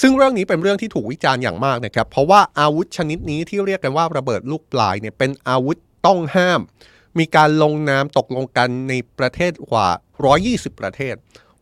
[0.00, 5.76] ซึ่งเรื่องนี้เป็นเรื่องที่ถูกวิจารณ์อย่างมากนะครับ เพราะว่าอาวุธชนิดนี้ที่เรียกกันว่าระเบิดลูกปลายเนี่ยเป็นอาวุธ
[6.06, 6.60] ต้องห้าม
[7.18, 9.88] มีการลงนามตกลงกันในประเทศกว่า
[10.34, 11.14] 120 ประเทศ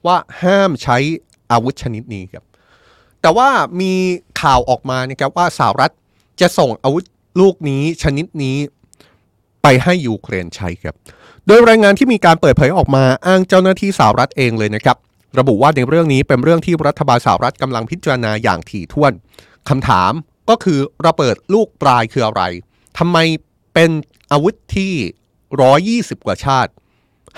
[0.07, 0.99] ว่าห้ามใช้
[1.51, 2.45] อาวุธชนิดนี้ครับ
[3.23, 3.49] แต่ว่า
[3.81, 3.92] มี
[4.40, 5.92] ข่าวออกมานะครับว่าสหรัฐ
[6.40, 7.05] จะส่งอาวุธ
[7.40, 8.57] ลูกนี้ชนิดนี้
[9.62, 10.95] ไปให้ยูเครนใช้ครับ
[11.47, 14.97] โดยรายงานที่มีการเปิดเผยออกมาอ้างเจ้าหน้าที่สหรัฐเองเลยนะครับ
[15.38, 19.12] ระบุว่าในเรื่องนี้เป็นเรื่องที่รัฐบาลสหรัฐกำลังพิจารณาอย่างถี่ถ้วน
[19.68, 20.12] คำถาม
[20.51, 22.42] ก็คือระเบิดลูกปลายคืออะไร
[22.99, 23.16] ทำไม
[23.75, 23.90] เป็น
[24.33, 24.95] อาวุธที่
[26.16, 26.71] 120 กว่าชาติ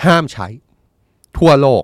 [0.04, 0.46] ห้ามใช้
[1.38, 1.82] ทั่วโลก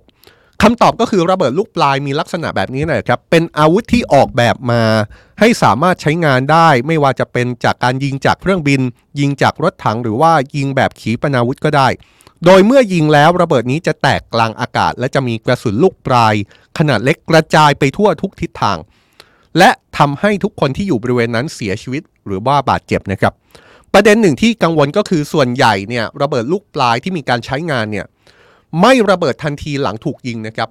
[0.63, 4.83] คำตอบก็คือระเบิดลูกปลายมีลักษณะแบบนี้นะครับ เป็นอาวุธที่ออกแบบมา
[5.41, 8.81] ให้สามารถใช้งานได้ ไม่ว่าจะเป็นจากการยิงจากเครื่องบิน
[9.21, 11.89] ยิงจากรถถังหรือว่ายิงแบบขีปนาวุธก็ได้
[12.45, 16.35] โดยเมื่อยิงแล้วระเบิดนี้จะแตกกลางอากาศ และจะมีกระสุนลูกปลาย
[16.79, 18.79] ขนาดเล็กกระจายไปทั่วทุกทิศทาง
[19.59, 23.33] และทำให้ทุกคนที่อยู่บริเวณนั้นเสียชีวิต หรือว่าบาดเจ็บนะครับ
[23.93, 28.07] ประเด็นหนึ่งที่กังวลก็คือส่วนใหญ่เนี่ยระเบิดลูกปลายที่มีการใช้งานเนี่ย
[28.81, 30.69] ไม่ระเบิดทันทีหลังถูกยิงนะครับ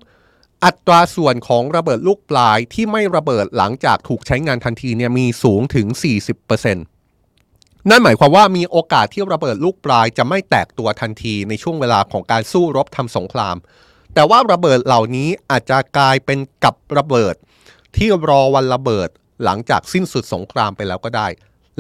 [0.66, 5.88] อัตราส่วนของระเบิดลูกปลายที่ไม่ระเบิดหลังจากถูกใช้งานทันทีเนี่ยมีสูงถึง
[6.50, 6.99] 40%
[7.90, 13.56] นั่นหมายความว่ามีโอกาสที่ระเบิดลูกปลายจะไม่แตกตัวทันทีในช่วงเวลาของการสู้รบทำสงคราม
[14.14, 17.36] แต่ว่าระเบิดเหล่านี้อาจจะกลายเป็นกับระเบิด
[17.96, 19.10] ที่รอวันระเบิด
[19.44, 21.28] หลังจากสิ้นสุดสงครามไปแล้วก็ได้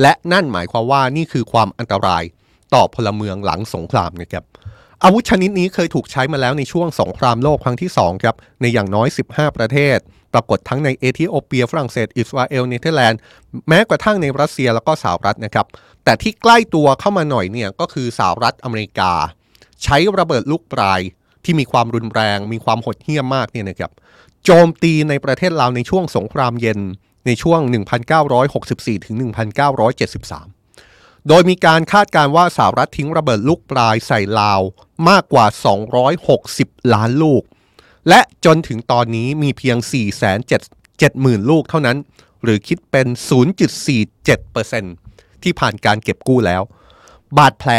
[0.01, 2.23] และนั่นหมายความว่านี่คือความอันตราย
[2.73, 4.43] ต่อพลเมืองหลังสงครามนะครับ
[5.03, 9.97] อาวุธชนิดนี้เคยถูกใช้มาแล้วในช่วงสงครามโลกครั้งที่2ครับในอย่างน้อย 15 ประเทศ
[10.33, 13.19] ปรากฏทั้งในเอธิโอเปียฝรั่งเศสอิสราเอลเนเธอร์แลนด์
[13.67, 15.65] แม้กระทั่งในรัสเซียแล้วก็สหรัฐนะครับ
[16.03, 19.11] แต่ที่ใกล้ตัวเข้ามาหน่อยเนี่ยก็คือสหรัฐอเมริกา
[19.83, 20.99] ใช้ระเบิดลูกปราย
[21.43, 23.91] ที่มีความรุนแรง มีความหดเหี้ยมมากเนี่ยนะครับ
[24.45, 26.79] โจมตีในประเทศลาวในช่วงสงครามเย็น
[27.25, 27.59] ในช่วง
[28.33, 34.61] 1964ถึง1973 โดยมีการคาดการณ์ว่าสหรัฐทิ้งระเบิดลูกปรายใส่ลาว
[35.09, 35.45] มากกว่า
[36.19, 37.43] 260 ล้านลูก
[38.07, 39.77] และจนถึงตอนนี้มีเพียง
[40.63, 41.97] 470,000 ลูกเท่านั้น
[42.43, 43.07] หรือคิดเป็น
[44.65, 46.61] 0.47%ที่ผ่านการเก็บกู้แล้ว
[47.37, 47.71] บาดแผล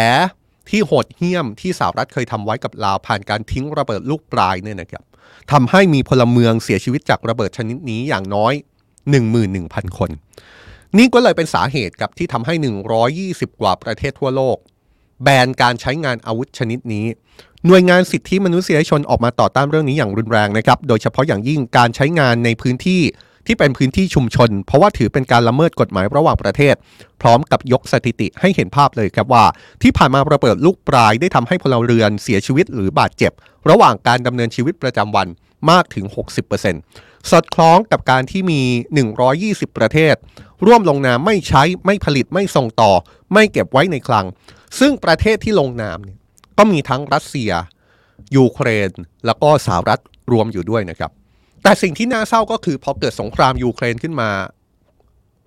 [0.69, 5.05] ที่โหดเหี้ยมที่สหรัฐเคยทำไว้กับลาวผ่านการทิ้งระเบิดลูกปลายเนี่ยนะครับ
[5.53, 8.53] ทำให้มีพลเมืองเสียชีวิตจากระเบิดชนิดนี้อย่างน้อย
[9.27, 10.11] 11,000 คน
[10.99, 12.55] นี่ก็เลยเป็นสาเหตุกับที่ทำให้
[13.49, 14.57] 120 กว่าประเทศทั่วโลก
[15.23, 17.07] แบนการใช้งานอาวุธชนิดนี้
[17.67, 23.03] หน่วยงานสิทธิมนุษยชนออกมาต่อต้านเรื่องนี้อย่างรุนแรงนะครับ โดยเฉพาะอย่างยิ่งการใช้งานในพื้นที่
[23.47, 26.75] ที่เป็นพื้นที่ชุมชน เพราะว่าถือเป็นการละเมิดกฎหมายระหว่างประเทศ
[27.21, 29.45] พร้อมกับยกสถิติให้เห็นภาพเลยครับว่า
[29.83, 33.33] ที่ผ่านมาระเบิดลูกปลายได้ทำให้พลเรือนเสียชีวิตหรือบาดเจ็บ
[33.71, 35.27] ระหว่างการดำเนินชีวิตประจำวัน
[35.71, 36.05] มากถึง
[36.69, 38.61] 60%สอดคล้องกับการที่มี
[39.21, 40.15] 120 ประเทศ
[40.67, 42.93] ร่วมลงนามไม่ใช้ไม่ผลิตไม่ส่งต่อ
[43.33, 44.27] ไม่เก็บไว้ในคลัง
[44.79, 46.19] ซึ่งประเทศที่ลงนามเนี่ย
[46.59, 47.51] ก็มีทั้งรัสเซีย
[48.37, 48.91] ยูเครน
[49.27, 50.01] แล้วก็สหรัฐ
[50.33, 51.11] รวมอยู่ด้วยนะครับ
[51.63, 54.31] แต่สิ่งที่น่าเศร้าก็คือพอเกิดสงครามยูเครนขึ้นมา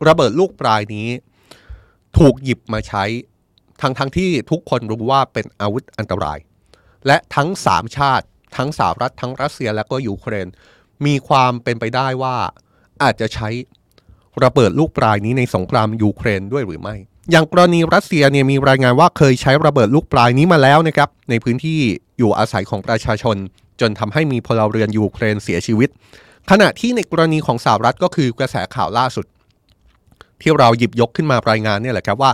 [0.07, 1.07] ระเบิดลูกปรายนี้
[2.17, 3.03] ถูกหยิบมาใช้
[3.81, 6.39] ทั้งทั้งที่ทุกคนรู้ว่าเป็นอาวุธอันตราย
[7.07, 8.25] และทั้งสามชาติ
[8.57, 10.47] ทั้งสหรัฐทั้งรัสเซียและก็ยูเครน
[11.05, 12.35] มีความเป็นไปได้ว่า
[13.03, 13.49] อาจจะใช้
[14.43, 16.95] ระเบิดลูกปลายนี้ในสงครามยูเครนด้วยหรือไม่
[17.31, 21.79] อย่างกรณีรัสเซียเนี่ยมีรายงานว่าเคยใช้ระเบิดลูกปลายนี้มาแล้วนะครับในพื้นที่
[22.17, 23.35] อยู่อาศัยของประชาชน
[23.81, 25.89] จนทำให้มีพลเรือนยูเครนเสียชีวิต
[26.51, 29.25] ขณะที่ในกรณีของสหรัฐก็คือกระแสข่าวล่าสุด
[30.41, 32.31] ที่เราหยิบยกขึ้นมารายงานเนี่ยแหละครับว่า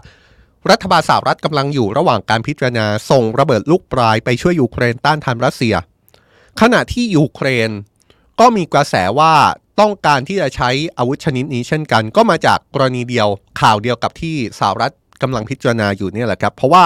[0.72, 5.76] รัฐบาลสหรัฐกำลังอยู่ระหว่างการพิจารณาส่งระเบิดลูกปลายไปช่วยยูเครนต้านทานรัสเซีย
[6.62, 7.70] ขณะที่ยูเครน
[8.40, 9.34] ก็มีกระแสว่า
[9.80, 13.28] ต้องการที่จะใช้อาวุธชนิดนี้เช่นกัน ก็มาจากกรณีเดียว
[13.62, 16.84] ข่าวเดียวกับที่สหรัฐกำลังพิจารณาอยู่เนี่ยแหละครับ เพราะว่า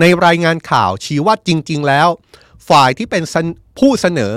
[0.00, 2.08] ในรายงานข่าวชี้ว่าจริง ๆ แล้ว
[2.68, 3.22] ฝ่ายที่เป็น
[3.78, 4.34] ผู้เสนอ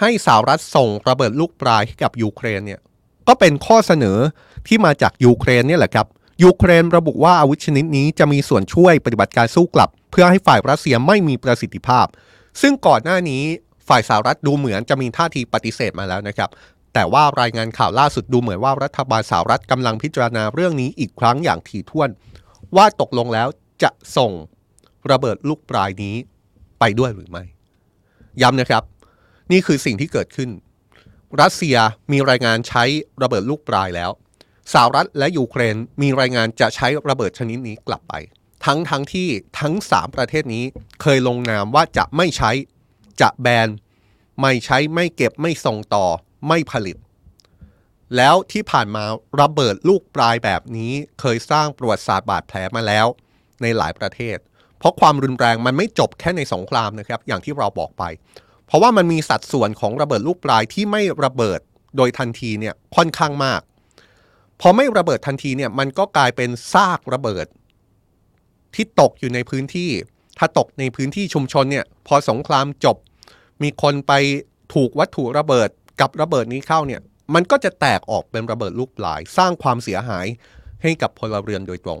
[0.00, 2.80] ให้สหรัฐส่งระเบิดลูกปลายให้กับยูเครนเนี่ย
[3.28, 4.18] ก็เป็นข้อเสนอ
[4.66, 6.06] ที่มาจากยูเครนเนี่ยแหละครับ
[6.44, 12.06] ยูเครนระบุว่าอาวุธชนิดนี้จะมีส่วนช่วยปฏิบัติการสู้กลับ เพื่อให้ฝ่ายรัสเซียไม่มีประสิทธิภาพ
[12.60, 13.42] ซึ่งก่อนหน้านี้
[13.88, 16.50] ฝ่ายสหรัฐดูเหมือนจะมีท่าทีปฏิเสธมาแล้วนะครับ
[16.94, 22.10] แต่ว่ารายงานข่าวล่าสุดดูเหมือนว่ารัฐบาลสหรัฐกำลังพิจารณาเรื่องนี้อีกครั้งอย่างถี่ถ้วน
[22.76, 23.48] ว่าตกลงแล้ว
[23.82, 24.32] จะส่ง
[25.10, 26.16] ระเบิดลูกปลายนี้
[26.80, 27.44] ไปด้วยหรือไม่
[28.42, 28.82] ย้ำนะครับ
[29.52, 30.50] นี่คือสิ่งที่เกิดขึ้น
[31.40, 31.76] รัสเซีย
[32.12, 32.84] มีรายงานใช้
[33.22, 34.10] ระเบิดลูกปลายแล้ว
[34.72, 38.14] สหรัฐและยูเครนมีรายงานจะใช้ระเบิดชนิดนี้กลับไป
[38.64, 39.28] ทั้งทั้งที่
[39.60, 40.64] ทั้ง 3 ประเทศนี้
[41.02, 42.50] เคยลงนามว่าจะไม่ใช้
[43.20, 43.68] จะแบน
[44.40, 46.06] ไม่ใช้ไม่เก็บไม่ส่งต่อ
[46.48, 46.96] ไม่ผลิต
[48.16, 49.04] แล้วที่ผ่านมา
[49.40, 53.06] ระเบิดลูกปลายแบบนี้เคยสร้างประวัติศาสตร์บาดแผลมาแล้ว
[53.62, 54.36] ในหลายประเทศ
[54.78, 58.04] เพราะความรุนแรงมันไม่จบแค่ในสงครามนะครับ อย่างที่เราบอกไป
[58.66, 61.60] เพราะว่ามันมีสัดส่วนของระเบิดลูกปลายที่ไม่ระเบิด
[61.96, 63.60] โดยทันทีเนี่ยค่อนข้างมาก
[64.60, 67.46] พอไม่ระเบิดทันทีเนี่ยมันก็กลายเป็นซากระเบิด
[68.74, 69.90] ที่ตกอยู่ในพื้นที่
[70.38, 72.96] ถ้าตกในพื้นที่ชุมชนเนี่ยพอสงครามจบ
[73.62, 74.12] มีคนไป
[74.74, 75.68] ถูกวัตถุระเบิด
[76.00, 77.00] กับระเบิดนี้เข้าเนี่ย
[77.34, 80.26] มันก็จะแตกออกเป็นระเบิดลูกปลาย สร้างความเสียหาย
[80.82, 81.98] ให้กับพลเรือนโดยตรง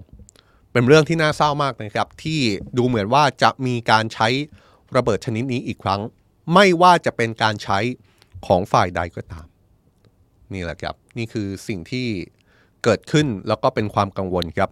[0.72, 2.40] เป็นเรื่องที่น่าเศร้ามากนะครับ ที่
[2.76, 4.28] ดูเหมือนว่าจะมีการใช้
[4.96, 6.00] ระเบิดชนิดนี้อีกครั้ง
[6.54, 7.78] ไม่ว่าจะเป็นการใช้
[8.46, 9.46] ของฝ่ายใดก็ตาม
[10.54, 12.06] นี่แหละครับ นี่คือสิ่งที่
[12.84, 14.70] เกิดขึ้นแล้วก็เป็นความกังวลครับ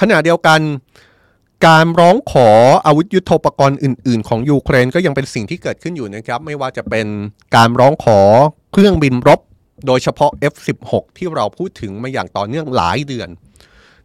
[0.00, 0.60] ขณะเดียวกัน
[1.66, 2.48] การร้องขอ
[2.86, 7.06] อาวุธยุทโธปกรณ์อื่น ๆ ของยูเครนก็ยังเป็นสิ่งที่เกิดขึ้นอยู่นะครับ ไม่ว่าจะเป็น
[7.56, 8.20] การร้องขอ
[8.72, 9.40] เครื่องบินรบ
[9.86, 13.28] โดยเฉพาะ F16 ที่เราพูดถึงมาอย่างต่อเนื่องหลายเดือน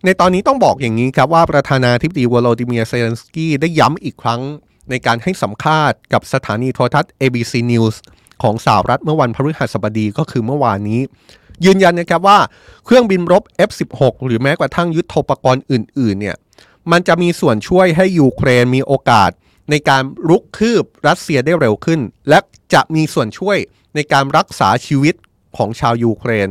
[0.06, 4.42] ในตอนนี้ต้องบอกอย่างนี้ครับว่าประธานาธิบดีโวโลดิเมียร์ เซเลนสกี้ได้ย้ำอีกครั้ง
[4.90, 7.96] ในการให้สัมภาษณ์กับสถานีโทรทัศน์ ABC News
[8.44, 11.02] ของสหรัฐเมื่อวันพฤหัสบดีก็คือเมื่อวานนี้
[11.66, 12.40] ยืนยันนะครับว่า
[12.86, 16.36] เครื่องบินรบ F16 หรือแม้กระทั่งยุทโธปกรณ์อื่น ๆ เนี่ย
[16.92, 19.32] มันจะมีส่วนช่วยให้ยูเครนมีโอกาส
[19.70, 22.00] ในการรุกคืบรัสเซียได้เร็วขึ้น
[22.30, 22.40] และ
[22.74, 23.58] จะมีส่วนช่วย
[23.96, 25.16] ในการรักษาชีวิต
[25.58, 26.50] ของชาวยูเครน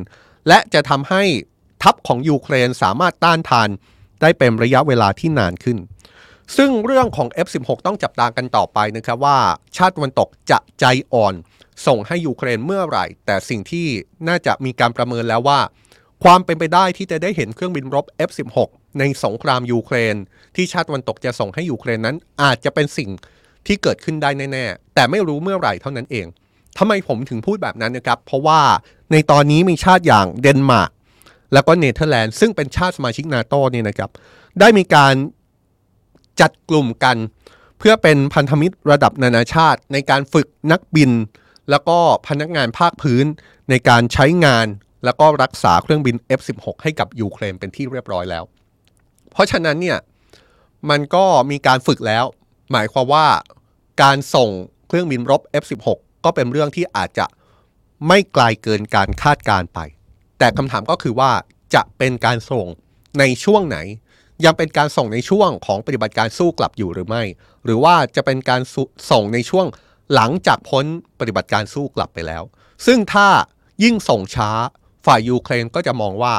[0.48, 1.22] และจะทำให้
[1.82, 3.68] ทัพของยูเครนสามารถต้านทาน
[4.20, 5.78] ได้เป็นระยะเวลาที่นานขึ้น
[6.56, 9.38] ซึ่งเรื่องของ F16 ต้องจับตากันต่อไปนะครับว่า
[9.76, 11.34] ชาติวันตกจะใจอ่อน
[11.86, 13.86] ส่งให้ยูเครนเมื่อไหร่ แต่สิ่งที่
[14.28, 15.60] น่าจะมีการประเมินแล้วว่า
[16.24, 18.58] ความเป็นไปได้ที่จะได้เห็นเครื่องบินรบ F16
[18.98, 20.16] ในสงครามยูเครน
[20.56, 23.10] ที่ชาติตะวันตกจะส่งให้ยูเครนนั้น อาจจะเป็นสิ่ง
[23.66, 26.26] ที่เกิดขึ้นได้แน่ๆ แต่ไม่รู้เมื่อไหร่เท่านั้นเอง
[26.78, 28.60] ทำไมผมถึงพูดแบบนั้นนะครับ เพราะว่า
[29.12, 30.90] ในตอนนี้มีชาติอย่างเดนมาร์ก
[31.52, 34.10] แล้วก็เนเธอร์แลนด์ซึ่งเป็นชาติสมาชิกนาโตเนี่ยนะครับ
[34.60, 35.14] ได้มีการ
[36.40, 37.16] จัดกลุ่มกัน
[37.78, 41.10] เพื่อเป็นพันธมิตรระดับนานาชาติ ในการฝึกนักบิน
[41.70, 41.98] แล้วก็
[42.28, 43.24] พนักงานภาคพื้น
[43.70, 44.66] ในการใช้งาน
[45.04, 48.44] แล้วก็รักษาเครื่องบิน F16 ให้กับยูเครนเป็นที่เรียบร้อยแล้ว
[49.32, 49.98] เพราะฉะนั้นเนี่ย
[50.90, 52.24] มันก็มีการฝึกแล้ว
[52.72, 53.26] หมายความว่า
[54.02, 54.50] การส่ง
[54.88, 55.88] เครื่องบินรบ F16
[56.24, 57.26] ก็เป็นเรื่องที่อาจจะ
[58.08, 59.78] ไม่ไกลเกินการคาดการณ์ไป
[60.38, 61.30] แต่คำถามก็คือว่า
[61.74, 62.66] จะเป็นการส่ง
[63.18, 63.78] ในช่วงไหน
[64.44, 67.22] ยังเป็นการส่งในช่วงของปฏิบัติการสู้กลับอยู่หรือไม่
[67.64, 68.60] หรือว่าจะเป็นการ
[69.10, 69.66] ส่งในช่วง
[70.14, 70.84] หลังจากพ้น
[71.20, 72.42] ปฏิบัติการสู้กลับไปแล้ว
[72.86, 73.28] ซึ่งถ้า
[73.84, 74.50] ยิ่งส่งช้า
[75.06, 76.34] ฝ่ายยูเครนก็จะมองว่า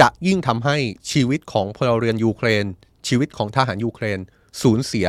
[0.00, 0.76] จะยิ่งทำให้
[1.10, 2.64] ชีวิตของพลเรือนยูเครน
[3.08, 4.18] ชีวิตของทหารยูเครน
[4.62, 5.06] สูญเสีย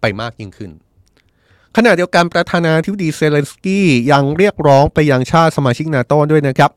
[0.00, 0.70] ไปมากยิ่งขึ้น
[1.76, 6.70] ขณะเดียวกันประธานาธิบดีเซเลนสกี้ยังเรียกร้องไปยังชาติสมาชิกนาโต้ด้วยนะครับ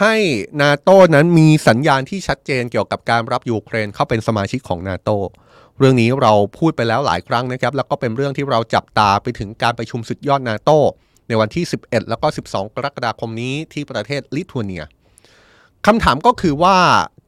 [0.00, 0.14] ให้
[0.62, 5.16] นาโต้นั้นมีสัญญาณที่ชัดเจนเกี่ยวกับการรับยูเครนเข้าเป็นสมาชิกของนาโต้
[5.78, 10.78] เรื่องนี้เราพูดไปแล้วหลายครั้งนะครับ แล้วก็เป็นเรื่องที่เราจับตาไปถึงการประชุมสุดยอดนาโต้
[11.28, 14.84] ในวันที่ 11 แล้วก็ 12 กรกฎาคมนี้ที่ประเทศลิทัวเนีย
[15.86, 16.76] คำถามก็คือว่า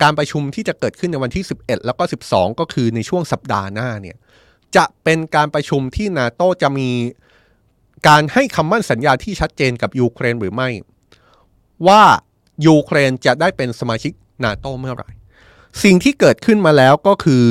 [0.02, 4.16] การประชุมที่จะเกิดขึ้นในวันที่ 11 แล้วก็ 12 ก็คือในช่วงสัปดาห์หน้าเนี่ย
[4.76, 6.90] จะเป็นการประชุมที่นาโตจะมี
[8.08, 10.68] การให้คำมั่นสัญญาที่ชัดเจนกับยูเครนหรือไม่
[11.86, 12.02] ว่า
[12.66, 14.12] ยูเครนจะได้เป็นสมาชิก
[14.44, 15.10] นาโตเมื่อไหร่
[15.84, 17.46] สิ่งที่เกิดขึ้นมาแล้วก็คือ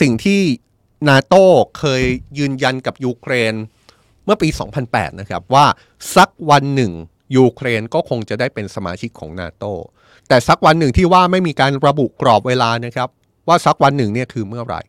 [0.00, 0.40] สิ่งที่
[1.08, 1.34] นาโต
[1.78, 2.02] เคย
[2.38, 3.54] ยืนยันกับยูเครน
[4.24, 4.48] เมื่อปี
[4.84, 5.66] 2008 นะครับ ว่า
[6.16, 6.92] สักวันหนึ่ง
[7.36, 9.64] ยูเครนก็คงจะได้เป็นสมาชิกของนาโต
[10.28, 13.08] แต่สักวันหนึ่งที่ว่าไม่มีการระบุกรอบเวลานะครับ
[13.48, 14.80] ว่าสักวันหนึ่งเนี่ยคือเมื่อไหร่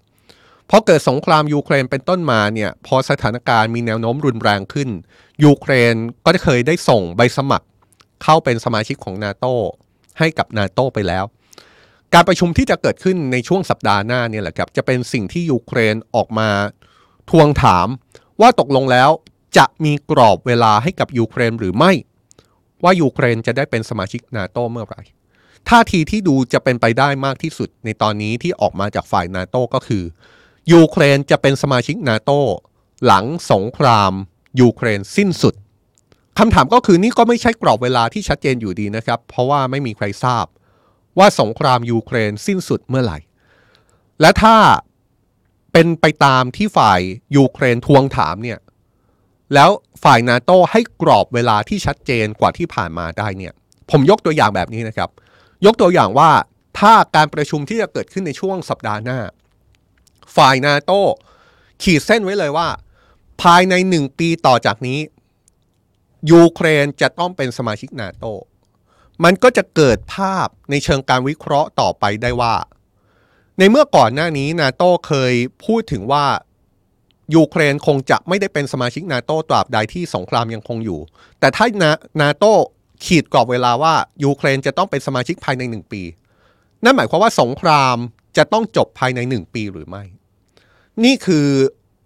[0.69, 4.89] พอเกิดสงครามยูเครนเป็นต้นมาเนี่ยพอสถานการณ์มีแนวโน้มรุนแรงขึ้น
[5.45, 5.95] ยูเครน
[6.25, 7.67] ก็เคยได้ส่งใบสมัคร
[8.23, 9.45] เข้าเป็นสมาชิกของนาโต
[10.19, 11.25] ให้กับนาโตไปแล้ว
[12.13, 16.49] การประชุมที่จะเกิดขึ้นในช่วงสัปดาห์หน้าเนี่ยแหละครับจะเป็นสิ่งที่ยูเครนออกมา
[17.29, 17.87] ทวงถาม
[18.41, 19.09] ว่าตกลงแล้ว
[19.57, 21.91] จะมีกรอบเวลาให้กับยูเครนหรือไม่
[22.83, 25.01] ว่ายูเครนจะได้เป็นสมาชิกนาโตเมื่อไหร่
[25.69, 30.03] ท่าทีที่ดูจะเป็นไปได้มากที่สุดในตอนนี้ที่ออกมาจากฝ่ายนาโต้ก็คือ
[30.73, 32.39] ยูเครนจะเป็นสมาชิกนาโต้
[33.05, 34.11] หลังสงคราม
[34.61, 35.55] ยูเครนสิ้นสุด
[36.39, 40.45] คำถามก็คือนี่ก็ไม่ใช่กรอบเวลาที่ชัดเจนอยู่ดีนะครับ เพราะว่าไม่มีใครทราบ
[41.17, 43.19] ว่าสงครามยูเครนสิ้นสุดเมื่อไหร่
[44.21, 44.55] และถ้า
[45.73, 46.99] เป็นไปตามที่ฝ่าย
[47.37, 48.59] ยูเครนทวงถามเนี่ย
[49.53, 49.69] แล้ว
[50.03, 53.53] ฝ่ายนาโต้ให้กรอบเวลาที่ชัดเจนกว่าที่ผ่านมาได้เนี่ย
[53.91, 55.09] ผมยกตัวอย่างแบบนี้นะครับ
[55.65, 56.31] ยกตัวอย่างว่า
[56.79, 59.19] ถ้าการประชุมที่จะเกิดขึ้นในช่วงสัปดาห์หน้า
[60.35, 61.01] ฝ่ายนาโต้
[61.83, 62.67] ขีดเส้นไว้เลยว่า
[63.41, 64.99] ภายในหนึ่งปีต่อจากนี้
[66.31, 68.25] ยูเครนจะต้องเป็นสมาชิกนาโต
[69.23, 72.55] มันก็จะเกิดภาพในเชิงการวิเคราะห์ต่อไปได้ว่า
[73.57, 75.33] ในเมื่อก่อนหน้านี้นาโต้เคย
[75.65, 76.25] พูดถึงว่า
[77.35, 80.99] ยูเครนคงจะไม่ได้เป็นสมาชิกนาโต้ตราบใดที่สงครามยังคงอยู่
[81.39, 82.53] แต่ถ้านานาโต้
[83.07, 86.01] ขีดกรอบเวลาว่ายูเครนจะต้องเป็นสมาชิกภายในหนึ่งปี
[86.83, 87.97] นั่นหมายความว่าสงคราม
[88.37, 90.03] จะต้องจบภายในหนึ่งปีหรือไม่
[91.03, 91.47] นี่คือ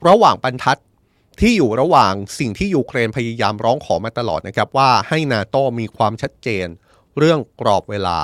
[0.07, 0.79] ระหว่างบรรทัด
[1.39, 6.67] ที่อยู่ระหว่างสิ่งที่ยูเครนพยายามร้องขอมาตลอดนะครับว่าให้นาโต้มีความชัดเจน
[7.17, 8.19] เรื่องกรอบเวลา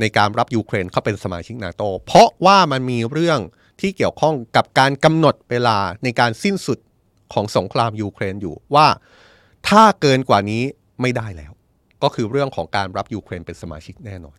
[0.00, 3.40] ในการรับยูเครนเข้าเป็นสมาชิกนาโตเพราะว่ามันมีเรื่อง
[3.80, 6.78] ที่เกี่ยวข้องกับการกำหนดเวลาในการสิ้นสุด
[7.32, 8.86] ของสงครามยูเครนอยู่ว่า
[9.68, 10.62] ถ้าเกินกว่านี้
[11.00, 11.52] ไม่ได้แล้ว
[12.02, 14.36] ก็คือเรื่องของการรับยูเครนเป็นสมาชิกแน่นอน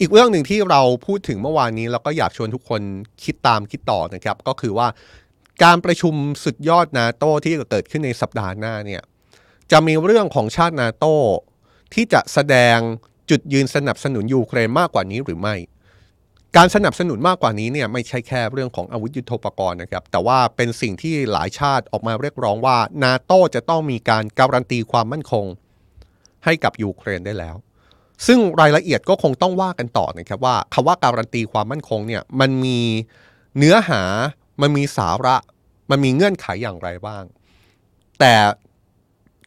[0.00, 2.80] อีกเรื่องหนึ่งที่เราพูดถึงเมื่อวานนี้ แล้วก็อยากชวนทุกคน
[3.24, 4.88] คิดตามคิดต่อนะครับก็คือว่า
[5.64, 9.02] การประชุมสุดยอดนาโตที่จะเกิดขึ้นในสัปดาห์หน้าเนี่ย
[9.72, 11.04] จะมีเรื่องของชาตินาโต
[11.94, 12.78] ที่จะแสดง
[13.30, 15.56] จุดยืนสนับสนุนยูเครนมากกว่านี้หรือไม่
[16.56, 25.46] การสนับสนุนมากกว่านี้เนี่ยไม่ใช่แค่เรื่องของอาวุธยุโทโธปกรณ์นะครับ แต่ว่าเป็นสิ่งที่หลายชาติออกมาเรียกร้องว่านาโตจะต้องมีการการันตีความมั่นคง
[26.44, 27.56] ให้กับยูเครนได้แล้ว
[28.26, 32.80] ซึ่งรายละเอียดก็คงต้องว่ากันต่อนะครับว่าคำว่าการันตีความมั่นคงเนี่ยมันมี
[33.58, 34.02] เนื้อหา
[34.62, 35.36] มันมีสาระ
[35.90, 37.24] มันมีเงื่อนไขอย่างไรบ้าง
[38.20, 38.34] แต่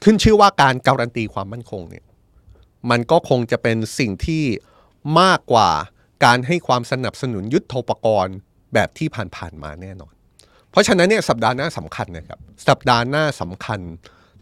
[0.04, 2.06] ขึ้นชื่อว่าการการันตีความมั่นคงเนี่ย
[2.90, 4.44] มันก็คงจะเป็นสิ่งที่
[5.20, 5.70] มากกว่า
[6.26, 8.36] การให้ความสนับสนุนยุทธปกรณ์
[8.74, 10.14] แบบที่ผ่านๆมาแน่นอน
[10.72, 13.80] เพราะฉะนั้นเนี่ยสัปดาห์หน้าสำคัญนะครับ สัปดาห์หน้าสำคัญ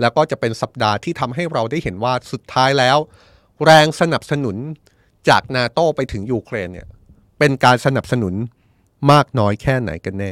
[0.01, 2.97] แล้วก็จะเป็นสัปดาห์ที่ทำให้เราได้เห็นว่าสุดท้ายแล้ว
[3.65, 4.57] แรงสนับสนุน
[5.29, 6.87] จากนาโตไปถึงยูเครนเนี่ย
[7.39, 8.33] เป็นการสนับสนุน
[9.11, 10.31] มากน้อยแค่ไหนกันแน่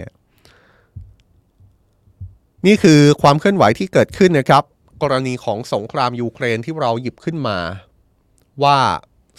[2.65, 4.63] นี่คือความเคลื่อนไหวที่เกิดขึ้นนะครับ
[5.03, 7.57] กรณีของสงครามยูเครนที่เราหยิบขึ้นมา
[8.63, 8.77] ว่า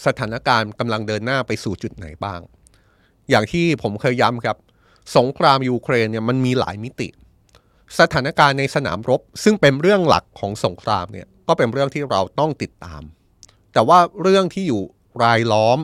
[0.06, 2.40] สถานการณ์กำลังเดินหน้าไปสู่จุดไหนบ้าง
[3.30, 4.56] อย่างที่ผมเคยย้ำครับ
[5.16, 7.08] สงครามยูเครนเนี่ยมันมีหลายมิติ
[8.00, 13.02] สถานการณ์ในสนามรบ ซึ่งเป็นเรื่องหลักของสงครามเนี่ยก็เป็นเรื่องที่เราต้องติดตาม
[13.72, 14.83] แต่ว่าเรื่องที่อยู่
[15.22, 15.78] รายล้อม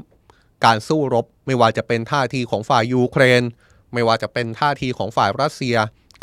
[0.65, 3.43] การสู้รบไม่ว่าจะเป็นท่าทีของฝ่ายยูเครน
[3.93, 5.77] ไม่ว่าจะเป็นท่าทีของฝ่ายรัสเซีย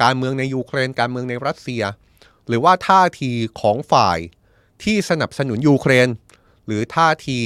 [0.04, 1.84] การเมืองในยูเครน การเมืองในรัสเซีย
[2.47, 4.17] หรือว่าท่าทีของฝ่าย
[4.84, 6.08] ที่สนับสนุนยูเครน
[6.65, 7.38] หรือท่าที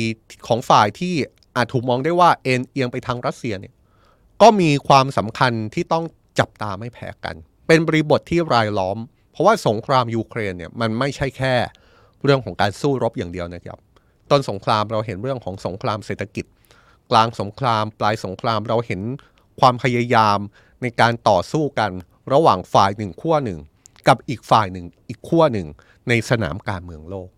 [0.47, 1.15] ของฝ่ายที่
[1.56, 3.73] อาจถูกมองได้ว่าเอ็นเอียงไปทางรัสเซียเนี่ย
[4.41, 6.06] ก็มีความสำคัญที่ต้อง
[6.39, 7.36] จับตาไม่แพ้กัน
[7.67, 8.97] เป็นบริบทที่รายล้อม
[9.32, 11.54] เพราะว่าสงครามยูเครนเนี่ยมันไม่ใช่แค่
[12.24, 13.80] เรื่องของการสู้รบอย่างเดียวนะครับ
[14.32, 16.45] ต้นสงครามเราเห็นเรื่องของสงครามเศรษฐกิจ
[17.12, 19.02] กลางสงครามปลายสงครามเราเห็น
[19.60, 20.39] ความพยายาม
[20.82, 21.91] ในการต่อสู้กัน
[22.34, 23.60] ระหว่างฝ่ายหนึ่งขั้วหนึ่ง
[24.08, 25.67] กับอีกฝ่ายหนึ่งอีกขั้วหนึ่ง
[26.10, 27.30] ในสนามการเมืองโลก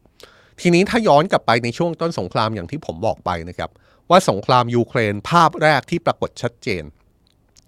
[0.61, 3.69] ทีนี้ถ้าย้อนกลับไปในช่วงต้นสงครามอย่างที่ผมบอกไปนะครับ
[4.09, 6.83] ว่าสงครามยูเครนภาพแรกที่ปรากฏชัดเจน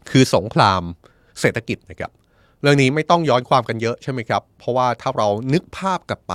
[0.10, 0.82] คือสงคราม
[1.40, 2.12] เศรษฐกิจนะครับ
[2.66, 6.34] รื่องนี้ไม่ต้องย้อนความกันเยอะใช่ไหมครับ เพราะว่าถ้าเรานึกภาพกลับไป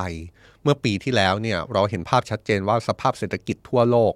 [0.62, 4.14] เมื่อปีที่แล้วเนี่ยเราเห็นภาพชัดเจนว่าสภาพเศรษฐกิจทั่วโลก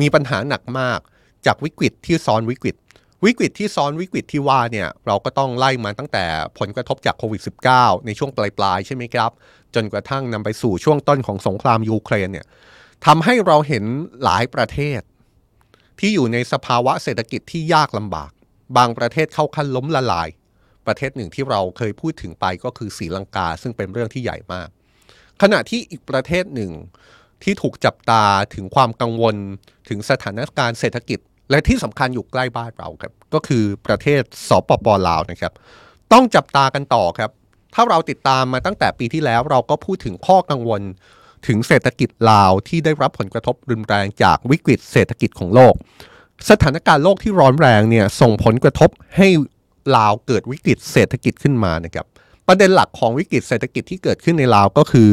[0.00, 1.00] มีปัญหาหนักมาก
[1.46, 2.76] จากวิกฤตที่ซ้อนวิกฤต
[3.24, 6.24] วิกฤตที่ซ้อนวิกฤตที่ว่าเนี่ยเราก็ต้องไล่มาตั้งแต่
[6.58, 7.42] ผลกระทบจากโควิด
[7.74, 9.30] -19 ในช่วงปลายๆใช่ไหมครับ
[9.74, 12.46] จนกระทั่งนำไปสู่ช่วงต้นของสงครามยูเครนเนี่ย
[13.06, 13.84] ทำให้เราเห็น
[14.24, 15.00] หลายประเทศ
[15.98, 18.30] ที่อยู่ในสภาวะเศรษฐกิจที่ยากลำบาก
[18.76, 20.28] บางประเทศเข้าขั้นล้มละลาย
[20.86, 24.68] ประเทศหนึ่งที่เราเคยพูดถึงไปก็คือศรีลังกา ซึ่งเป็นเรื่องที่ใหญ่มาก
[25.42, 26.70] ขณะที่อีกประเทศหนึ่ง
[27.42, 29.36] ที่ถูกจับตาถึงความกังวล
[29.88, 31.18] ถึงสถานการณ์เศรษฐกิจ
[31.50, 35.52] และที่สำคัญอยู่ใกล้บ้านเราครับ ก็คือประเทศสปปลาวนะครับ
[36.12, 37.30] ต้องจับตากันต่อครับ
[37.74, 40.82] ถ้าเราติดตามมาตั้งแต่ปีที่แล้วเราก็พูดถึงข้อกังวล
[41.46, 45.74] ถึงเศรษฐกิจลาวที่ได้รับผลกระทบรุนแรงจากวิกฤตเศรษฐกิจของโลก
[46.50, 49.28] สถานการณ์โลกที่ร้อนแรงเนี่ยส่งผลกระทบให้
[49.96, 52.06] ลาวเกิดวิกฤตเศรษฐกิจขึ้นมานะครับ
[52.46, 55.10] ประเด็นหลักของวิกฤตเศรษฐกิจที่เกิดขึ้นในลาวก็คือ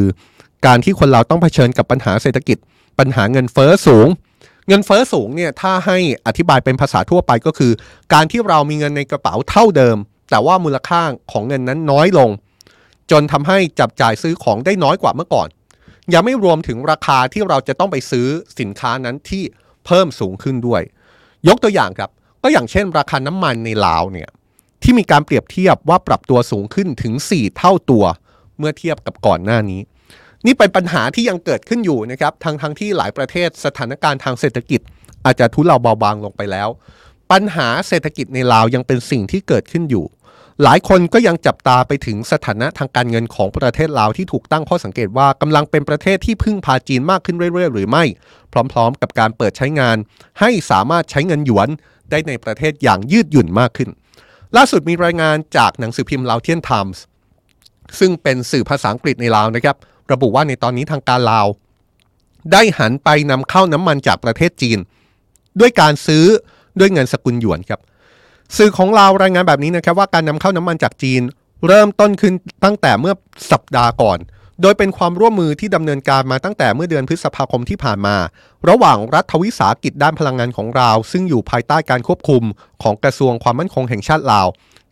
[0.65, 2.57] การที่คนเราต้องเผชิญกับปัญหาเศรษฐกิจ
[2.99, 4.07] ปัญหาเงินเฟ้อสูง
[4.67, 7.71] เงินเฟ้อสูงเนี่ยถ้าให้อธิบายเป็นภาษาทั่วไปก็คือ
[8.13, 9.97] การที่เรามีเงินในกระเป๋าเท่าเดิม
[10.29, 11.01] แต่ว่ามูลค่า
[11.31, 12.29] ของเงินนั้นน้อยลง
[13.11, 15.47] จนทำให้จับจ่ายซื้อของได้น้อยกว่าเมื่อก่อน
[16.13, 18.27] ยังไม่รวมถึงราคาที่เราจะต้องไปซื้อ
[18.59, 19.43] สินค้านั้นที่
[19.85, 20.81] เพิ่มสูงขึ้นด้วย
[21.47, 22.09] ยกตัวอย่างครับ
[22.43, 24.29] ก็อย่างเช่น ราคาน้ำมันในลาวเนี่ย
[24.89, 28.05] ที่มีการเปรียบเทียบว่าปรับตัวสูงขึ้นถึง 4 เท่าตัว
[28.57, 29.81] เมื่อเทียบกับก่อนหน้านี้
[30.45, 34.81] นี่เป็นปัญหาที่ยังเกิดขึ้นอยู่นะครับทั้งทั้งที่หลายประเทศสถานการณ์ทางเศรษฐกิจ
[35.25, 36.69] อาจจะทุเลาเบาบางลงไปแล้ว
[37.31, 40.05] ปัญหาเศรษฐกิจในลาวยังเป็นสิ่งที่เกิดขึ้นอยู่
[40.63, 48.03] หลายคนก็ยังจับตาไปถึงสถานะทางการเงินของประเทศลาวที่ถูกตั้งข้อสังเกตว่ากำลังเป็นประเทศที่พึ่งพาจีนมากขึ้นเรื่อยๆ หรือไม่
[48.73, 49.97] พร้อม ๆ กับการเปิดใช้งาน
[50.39, 51.69] ให้สามารถใช้เงินหยวน
[52.11, 53.89] ได้ในประเทศอย่างยืดหยุ่นมากขึ้น
[54.55, 57.03] ล่าสุดมีรายงานจากหนังสือพิมพ์ลาวเทียนไทมส์
[57.99, 59.75] ซึ่งเป็นสื่อภาษาอังกฤษในลาวนะครับ
[60.11, 61.47] ระบุว่าในตอนนี้ทางการลาว
[62.51, 64.79] ได้หันไปนำเข้าน้ำมันจากประเทศจีน
[65.59, 66.25] ด้วยการซื้อ
[66.79, 67.79] ด้วยเงินสกุลหยวนครับ
[68.57, 71.21] สื่อของเรารายงานแบบนี้นะครับว่าการนำเข้าน้ำมันจากจีน
[71.67, 72.33] เริ่มต้นขึ้น
[72.63, 73.13] ตั้งแต่เมื่อ
[73.51, 74.17] สัปดาห์ก่อน
[74.61, 78.15] โดยเป็นความร่วมมือที่ดำเนินการมาตั้งแต่เมื่อเดือนพฤษภาคมที่ผ่านมา
[78.69, 82.43] ระหว่างรัฐวิสาหกิจด้านพลังงานของลาวซึ่งอยู่ภายใต้การควบคุม
[82.83, 84.47] ของกระทรวงความมั่นคงแห่งชาติลาว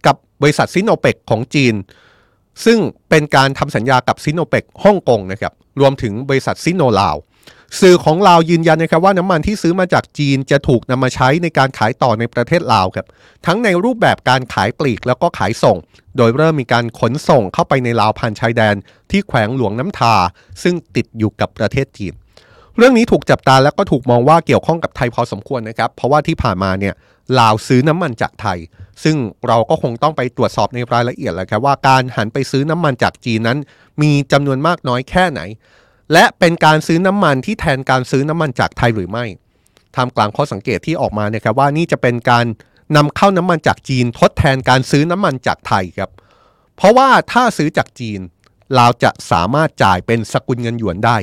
[0.05, 1.75] กับบริษัทซิโนเปกของจีน
[2.65, 7.15] ซึ่งเป็นการทำสัญญากับซิโนเปกฮ่องกงนะครับรวมถึงบริษัทซิโนลาว
[7.79, 13.05] สื่อของลาวยืนยันนะครับว่าน้ำมันที่ซื้อมาจากจีนจะถูกนำมาใช้ในการขายต่อในประเทศลาวครับ
[13.45, 15.77] ทั้งในรูปแบบการขายปลีกแล้วก็ขายส่ง
[16.17, 18.75] โดยเริ่มมีการขนส่งเข้าไปในลาวผ่านชายแดน
[19.11, 20.15] ที่แขวงหลวงน้ำทา
[20.63, 22.13] ซึ่งติดอยู่กับประเทศจีน
[22.77, 26.93] เรื่องนี้ถูกจับตาแล้วก็ถูกมองว่าเกี่ยวข้องกับไทยพอสมควรนะครับ เพราะว่าที่ผ่านมาเนี่ย
[27.39, 28.59] ลาวซื้อน้ำมันจากไทย
[29.03, 29.15] ซึ่ง
[29.47, 33.57] เราก็คงต้องไปตรวจสอบในรายละเอียดแหละครับว่าการหันไปซื้อน้ำมันจากจีนนั้น
[34.01, 35.41] มีจำนวนมากน้อยแค่ไหน
[36.13, 39.25] และเป็นการซื้อน้ำมันที่แทนการซื้อน้ำมันจากไทยหรือไม่
[39.95, 42.45] ทำกลางข้อสังเกตที่ออกมาเนี่ยครับว่านี่จะเป็นการ
[42.95, 46.09] นำเข้าน้ำมันจากจีนทดแทนการซื้อน้ำมันจากไทยครับ
[46.75, 48.19] เพราะว่าถ้าซื้อจากจีน
[48.77, 51.17] ลาจะสามารถจ่ายเป็นสกุลเงินหยวนได้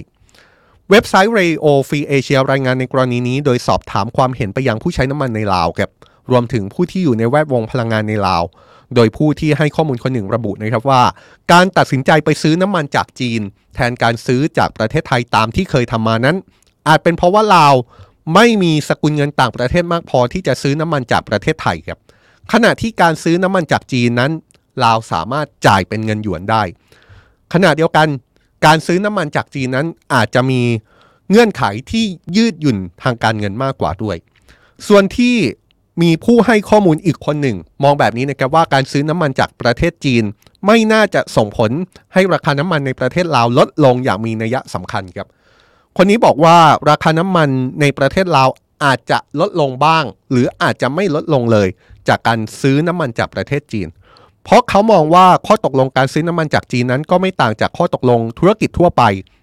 [0.90, 5.90] เว็บไซต์ Radio Free Asia รายงานในกรณีนี้ โดยสอบถามความเห็นไปยังผู้ใช้น้ำมันในลาวครับ
[6.31, 8.42] รวมถึงผู้ที่อยู่ในแวดวงพลังงานในลาว
[8.94, 11.02] โดยผู้ที่ให้ข้อมูลคนหนึ่งระบุนะครับว่า
[11.52, 13.40] การตัดสินใจไปซื้อน้ำมันจากจีน
[13.74, 16.36] แทนการซื้อจากประเทศไทยตามที่เคยทำมานั้น
[16.88, 17.74] อาจเป็นเพราะว่าลาว
[18.34, 21.99] ไม่มีสกุลเงินต่างประเทศมากพอที่จะซื้อน้ำมันจากประเทศไทยครับ
[22.53, 24.30] ขณะที่การซื้อน้ำมันจากจีนนั้น
[24.84, 26.62] ลาวสามารถจ่ายเป็นเงินหยวนได้
[27.53, 28.09] ขณะเดียวกัน
[28.66, 30.61] การซื้อน้ำมันจากจีนนั้นอาจจะมี
[31.30, 32.05] เงื่อนไขที่
[32.36, 34.16] ยืดหยุ่นทางการเงินมากกว่าด้วย
[34.88, 35.34] ส่วนที่
[36.01, 40.24] มีผู้ให้ข้อมูลอีกคนหนึ่ง มองแบบนี้นะครับว่าการซื้อน้ำมันจากประเทศจีน
[40.66, 41.70] ไม่น่าจะส่งผล
[42.12, 45.28] ให้ราคาน้ำมันในประเทศลาวลดลงอย่างมีนัยสำคัญครับ
[45.97, 46.57] คนนี้บอกว่า
[46.90, 47.49] ราคาน้ำมัน
[47.80, 48.49] ในประเทศลาว
[48.84, 51.68] อาจจะลดลงบ้าง หรืออาจจะไม่ลดลงเลย
[52.09, 53.88] จากการซื้อน้ำมันจากประเทศจีน
[54.45, 59.03] เพราะเขามองว่าข้อตกลงการซื้อน้ำมันจากจีนนั้นก็ไม่ต่างจากข้อตกลงธุรกิจทั่วไป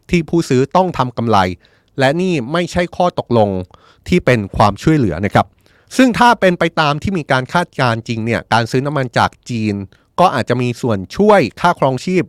[0.10, 1.38] ที่ผู้ซื้อต้องทำกำไร
[2.00, 3.50] และนี่ไม่ใช่ข้อตกลง
[4.08, 5.46] ที่เป็นความช่วยเหลือนะครับ
[5.98, 9.76] ซึ่งถ้าเป็นไปตามที่มีการคาดการณ์จริงเนี่ยการซื้อน้ำมันจากจีน
[10.20, 12.24] ก็อาจจะมีส่วนช่วยค่าครองชีพ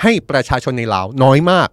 [0.00, 1.68] ให้ประชาชนในลาวน้อยมาก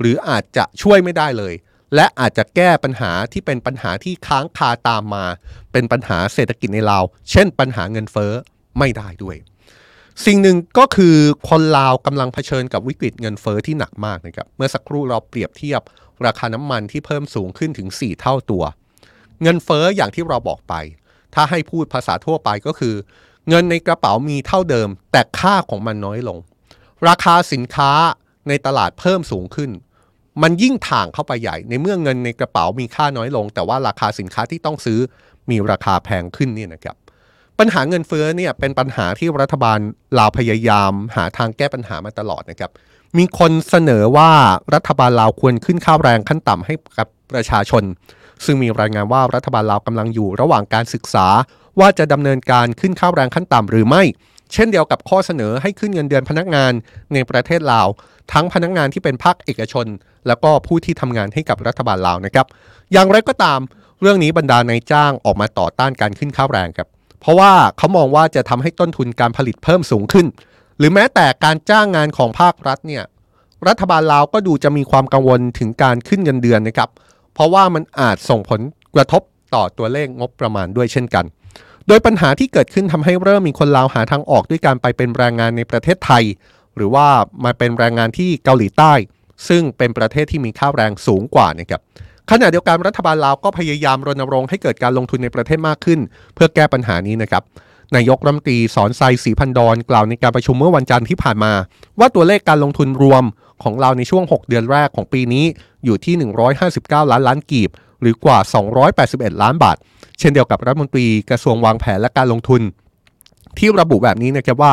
[0.00, 1.54] หรืออาจจะช่วยไม่ได้เลย
[1.94, 5.24] และอาจจะแก้ปัญหาที่เป็นปัญหาที่ค้างคาตามมา
[5.72, 8.32] เป็นปัญหาเศรษฐกิจในลาว เช่น ปัญหาเงินเฟ้อ
[8.78, 9.36] ไม่ได้ด้วย
[10.26, 11.16] สิ่งหนึ่งก็คือ
[11.48, 15.80] คนลาวกำลังเผชิญกับวิกฤตเงินเฟ้อที่หนักมากนะครับเมื่อสักครู่เราเปรียบเทียบ
[16.26, 18.64] ราคาน้ำมันที่เพิ่มสูงขึ้นถึง 4 เท่าตัว
[19.42, 20.74] เงินเฟ้ออย่างที่เราบอกไป
[21.34, 22.94] ถ้าให้พูดภาษาทั่วไปก็คือ
[23.48, 26.38] เงินในกระเป๋ามีเท่าเดิม แต่ค่าของมันน้อยลง
[27.08, 27.90] ราคาสินค้า
[28.48, 29.70] ในตลาดเพิ่มสูงขึ้น
[30.42, 34.98] มันยิ่งถ่างเข้าไปใหญ่ ในเมื่อเงินในกระเป๋ามีค่าน้อยลง แต่ว่าราคาสินค้าที่ต้องซื้อ
[35.50, 36.96] มีราคาแพงขึ้นนี่นะครับ
[37.58, 39.78] ปัญหาเงินเฟ้อเนี่ยเป็นปัญหาที่รัฐบาล
[40.18, 42.70] ลาวพยายาม หาทางแก้ปัญหามาตลอดนะครับ
[43.18, 44.30] มีคนเสนอว่า
[44.74, 47.82] รัฐบาลลาวควรขึ้นค่าแรงขั้นต่ำให้กับประชาชน
[48.44, 51.26] ซึ่งมีรายงานว่ารัฐบาลลาวกำลังอยู่ระหว่างการศึกษา
[51.80, 54.02] ว่าจะดำเนินการขึ้นค่าแรงขั้นต่ำหรือไม่
[54.52, 56.72] เช่นเดียวกับข้อเสนอให้ขึ้นเงินเดือนพนักงาน
[57.12, 57.88] ในประเทศลาว
[58.32, 59.86] ทั้งพนักงานที่เป็นภาคเอกชน
[60.26, 62.46] แล้วก็ผู้ที่ทำงานให้กับรัฐบาลลาวนะครับ
[62.92, 63.60] อย่างไรก็ตาม
[64.00, 66.88] เรื่องนี้บรรดานายจ้างออกมาต่อต้านการขึ้นค่าแรงครับ
[67.20, 70.26] เพราะว่าเขามองว่าจะทำให้ต้นทุนการผลิตเพิ่มสูงขึ้น
[70.78, 73.04] หรือแม้แต่การจ้างงานของภาครัฐเนี่ย
[73.68, 76.90] รัฐบาลลาวก็ดูจะมีความกังวลถึงการขึ้นเงินเดือนนะครับ
[77.34, 78.60] เพราะว่ามันอาจส่งผล
[78.94, 79.22] กระทบ
[79.54, 81.24] ต่อตัวเลขงบประมาณด้วยเช่นกัน
[81.88, 86.24] โดยปัญหาที่เกิดขึ้นทำให้เริ่มมีคนลาวหาทางออกด้วยการไปเป็นแรงงานในประเทศไทย
[86.76, 87.06] หรือว่า
[87.44, 88.92] มาเป็นแรงงานที่เกาหลีใต้
[89.48, 91.80] ซึ่งเป็นประเทศที่มีค่าแรงสูงกว่านะครับ
[92.30, 96.00] ขณะเดียวกันรัฐบาลลาวก็พยายามรณรงค์ให้เกิดการลงทุนในประเทศมากขึ้น
[96.34, 97.42] เพื่อแก้ปัญหานี้นะครับ
[97.96, 101.52] นายกรัฐมนตรีสอนไซสีพันดอนกล่าวในการประชุมเมื่อวันจันทร์ที่ผ่านมา
[101.98, 103.24] ว่าตัวเลขการลงทุนรวม
[103.62, 105.44] ของเราในช่วง 6 เดือนแรกของปีนี้
[105.84, 106.14] อยู่ที่
[106.64, 107.70] 159 ล้านล้านกีบ
[108.00, 108.38] หรือกว่า
[108.90, 109.76] 281 ล้านบาท
[110.18, 112.62] เช่นเดียวกับรัฐมนตรีกระทรวงวางแผนและการลงทุน
[113.58, 114.72] ที่ระบุแบบนี้นะครับว่า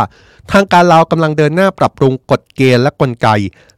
[0.51, 3.27] ทางการลาวกำลังเดินหน้าปรับปรุงกฎเกณฑ์และกลไก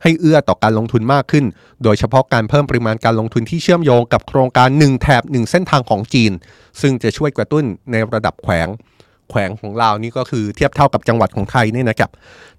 [0.01, 1.45] ให้เอื้อต่อการลงทุนมากขึ้น
[1.83, 6.31] โดยเฉพาะการเพิ่มปริมาณการลงทุนที่เชื่อมโยงกับโครงการ1แถบ1เส้นทางของจีน
[6.81, 8.67] ซึ่งจะช่วยกระตุ้นในระดับแขวง
[9.31, 12.09] แขวงของลาวนี่ก็คือเทียบเท่ากับจังหวัดของไทยนี่นะครับ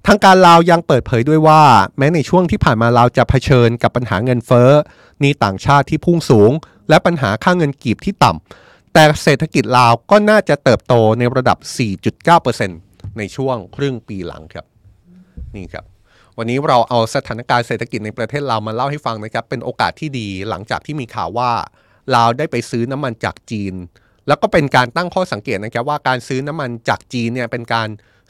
[0.07, 1.62] ทางการลาวยังเปิดเผยด้วยว่า
[1.99, 4.70] แม้ในช่วงที่ผ่านมาลาวจะเผชิญกับปัญหาเงินเฟ้อ
[5.23, 6.53] นี้ต่างชาติที่พุ่งสูง
[6.89, 11.59] และปัญหาค่าเงินกีบที่ต่ำแต่เศรษฐกิจลาวก็น่าจะเติบโตในระดับ
[12.39, 14.66] 4.9%ในช่วงครึ่งปีหลังครับ
[15.57, 15.85] นี่ครับ
[16.39, 21.51] วันนี้เราเอาสถานการณ์เศรษฐกิจในประเทศลาวมาเล่าให้ฟังนะครับ เป็นโอกาสที่ดีหลังจากที่มีข่าวว่า
[22.14, 23.75] ลาวได้ไปซื้อน้ำมันจากจีน
[24.29, 27.89] แล้วก็เป็นการตั้งข้อสังเกตนะครับว่าการซื้อน้ำมันจากจีนเนี่ยเป็นการ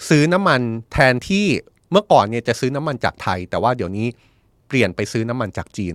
[0.09, 0.61] ซื้อน้ำมัน
[0.93, 1.47] แทนที่
[1.91, 4.07] เมื่อก่อนเนี่ยจะซื้อน้ำมันจากไทย แต่ว่าเดี๋ยวนี้
[4.69, 5.95] เปลี่ยนไปซื้อน้ำมันจากจีน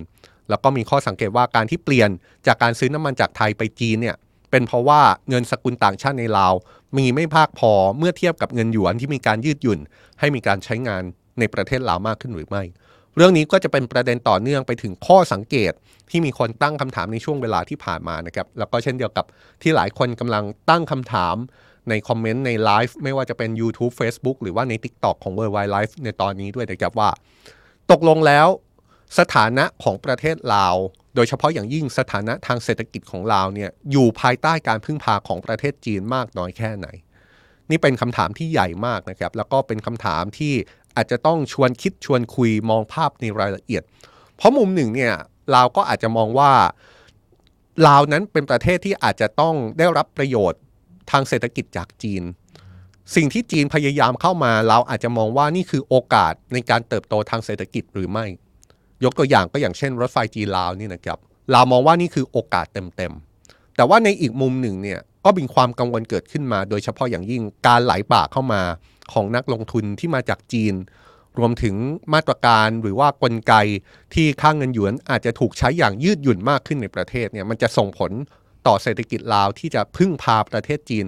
[0.50, 2.10] แล้วก็มีข้อสังเกตว่าการที่เปลี่ยน
[2.48, 4.16] จากการซื้อน้ำมันจากไทยไปจีนเนี่ย
[4.52, 6.54] เป็นเพราะว่าเงินสกุลต่างชาติในลาว
[6.98, 9.80] มีไม่พากพอเมื่อเทียบกับเงินหยวนที่มีการยืดหยุ่น
[10.20, 11.04] ให้มีการใช้งาน
[11.40, 12.64] ในประเทศลาวมากขึ้นหรือไม่
[13.18, 15.74] เรื่องนี้ก็จะเป็นประเด็นต่อเนื่องไปถึงข้อสังเกต
[16.10, 19.26] ที่มีคนตั้งคำถามในช่วงเวลาที่ผ่านมานะครับแล้วก็เช่นเดียวกับ
[19.62, 21.36] ที่หลายคนกำลังตั้งคำถาม
[21.90, 27.10] ในคอมเมนต์ในไลฟ์ไม่ว่าจะเป็น YouTube Facebook หรือว่าใน TikTok ของ World Wide Life ในตอนนี้ด้วยนะครับว่า
[27.92, 28.48] ตกลงแล้ว
[29.20, 30.76] สถานะของประเทศลาว
[31.16, 36.88] โดยเฉพาะอย่างยิ่งสถานะทางเศรษฐกิจของลาวเนี่ยอยู่ภายใต้การพึ่งพาของประเทศจีนมากน้อยแค่ไหน
[37.70, 40.54] นี่เป็นคำถามที่ใหญ่มากนะครับ แล้วก็เป็นคำถามที่
[40.98, 43.84] อาจจะต้องชวนคิดชวนคุยมองภาพในรายละเอียด
[44.36, 45.14] เพราะมุมหนึ่งเนี่ย
[45.56, 46.52] ลาวก็อาจจะมองว่า
[47.88, 50.62] ลาวนั้นเป็นประเทศที่อาจจะต้องได้รับประโยชน์
[51.12, 52.24] ทางเศรษฐกิจจากจีน
[53.16, 58.26] สิ่งที่จีนพยายามเข้ามาเราอาจจะมองว่านี่คือโอกาสในการเติบโตทางเศรษฐกิจหรือไม่
[59.04, 61.20] ยกตัวอย่างก็อย่างเช่น รถไฟจีนลาวนี่นะครับ
[61.54, 68.62] ลาวมองว่านี่คือโอกาสเต็มๆแต่ว่าในอีกมุมหนึ่งเนี่ยก็มีความกังวลเกิดขึ้นมา โดยเฉพาะอย่างยิ่งการไหลบ่าเข้ามา
[69.14, 70.76] ของนักลงทุนที่มาจากจีน
[71.40, 71.76] รวมถึง
[72.14, 73.54] มาตรการหรือว่ากลไก
[74.14, 78.12] ที่ค่างเงินหยวนอาจจะถูกใช้อย่างยืดหยุ่นมากขึ้นในประเทศเนี่ยมันจะส่งผล
[78.68, 81.06] ต่อเศรษฐกิจลาวที่จะพึ่งพาประเทศจีน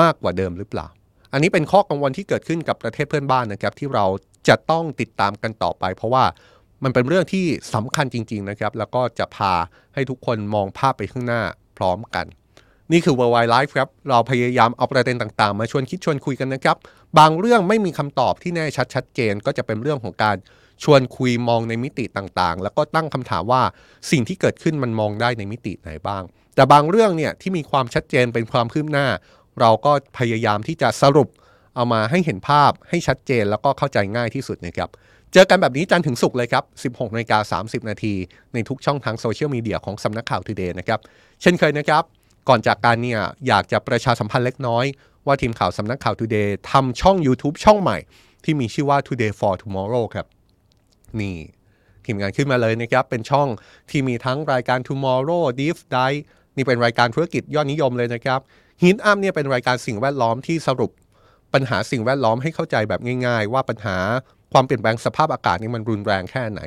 [0.00, 0.86] มากกว่าเดิมหรือเปล่า
[1.32, 4.06] อันนี้เป็นข้อกังวลที่เกิดขึ้นกับประเทศเพื่อนบ้านนะครับที่เรา
[4.48, 6.24] จะต้องติดตามกันต่อไป เพราะว่า
[6.84, 7.44] มันเป็นเรื่องที่
[7.74, 9.52] สำคัญจริง ๆนะครับ แล้วก็จะพา
[9.94, 11.42] ให้ทุกคนมองภาพไปข้างหน้า
[11.78, 12.26] พร้อมกัน
[12.92, 16.76] นี่คือ World Wide Life ครับ เราพยายามเอาประเด็นต่างๆ มาชวนคิดชวนคุยกันนะครับ
[17.18, 20.36] บางเรื่องไม่มีคำตอบที่แน่ชัดชัดเจน ก็จะเป็นเรื่องของการ
[20.84, 23.62] ชวนคุยมองในมิติต่างๆ แล้วก็ตั้งคำถามว่า
[24.10, 26.22] สิ่งที่เกิดขึ้นมันมองได้ในมิติไหนบ้าง
[26.54, 29.06] แต่บางเรื่องเนี่ยที่มีความชัดเจนเป็นความคืบหน้า
[29.60, 31.28] เราก็พยายามที่จะสรุป
[31.74, 34.88] เอามาให้เห็นภาพให้ชัดเจนแล้วก็เข้าใจง่ายที่สุดนะครับ
[35.32, 38.14] เจอกันแบบนี้จันถึงศุกเลยครับ 16นาฬิกา30 นาที
[38.54, 41.00] ในทุกช่องทางโซเชียลมีเดียของสำนักข่าวทูเดย์นะครับ
[41.42, 42.04] เช่นเคยนะครับ
[42.48, 44.84] ก่อนจากการเนี่ยอยากจะประชาสัมพันธ์เล็กน้อย
[45.26, 47.98] ว่าทีมข่าวสำนักข่าว Today ทำช่อง YouTube ช่องใหม่
[48.44, 50.26] ที่มีชื่อว่า Today for Tomorrow ครับ
[51.20, 51.36] นี่
[52.04, 53.48] ทีมงานขึ้นมาเลยนะครับ เป็นช่อง
[53.90, 56.20] ที่มีทั้งรายการ Tomorrow Deep Dive
[56.56, 58.40] นี่เป็นรายการธุรกิจยอดนิยมเลยนะครับ
[58.82, 60.90] Hint Up เนี่ยเป็นรายการสิ่งแวดล้อมที่สรุป
[61.54, 63.96] ปัญหาสิ่งแวดล้อมให้เข้าใจแบบง่าย ๆ ว่าปัญหา
[64.52, 66.60] ความเปลี่ยนแปลงสภาพอากาศนี่มันรุนแรงแค่ไหน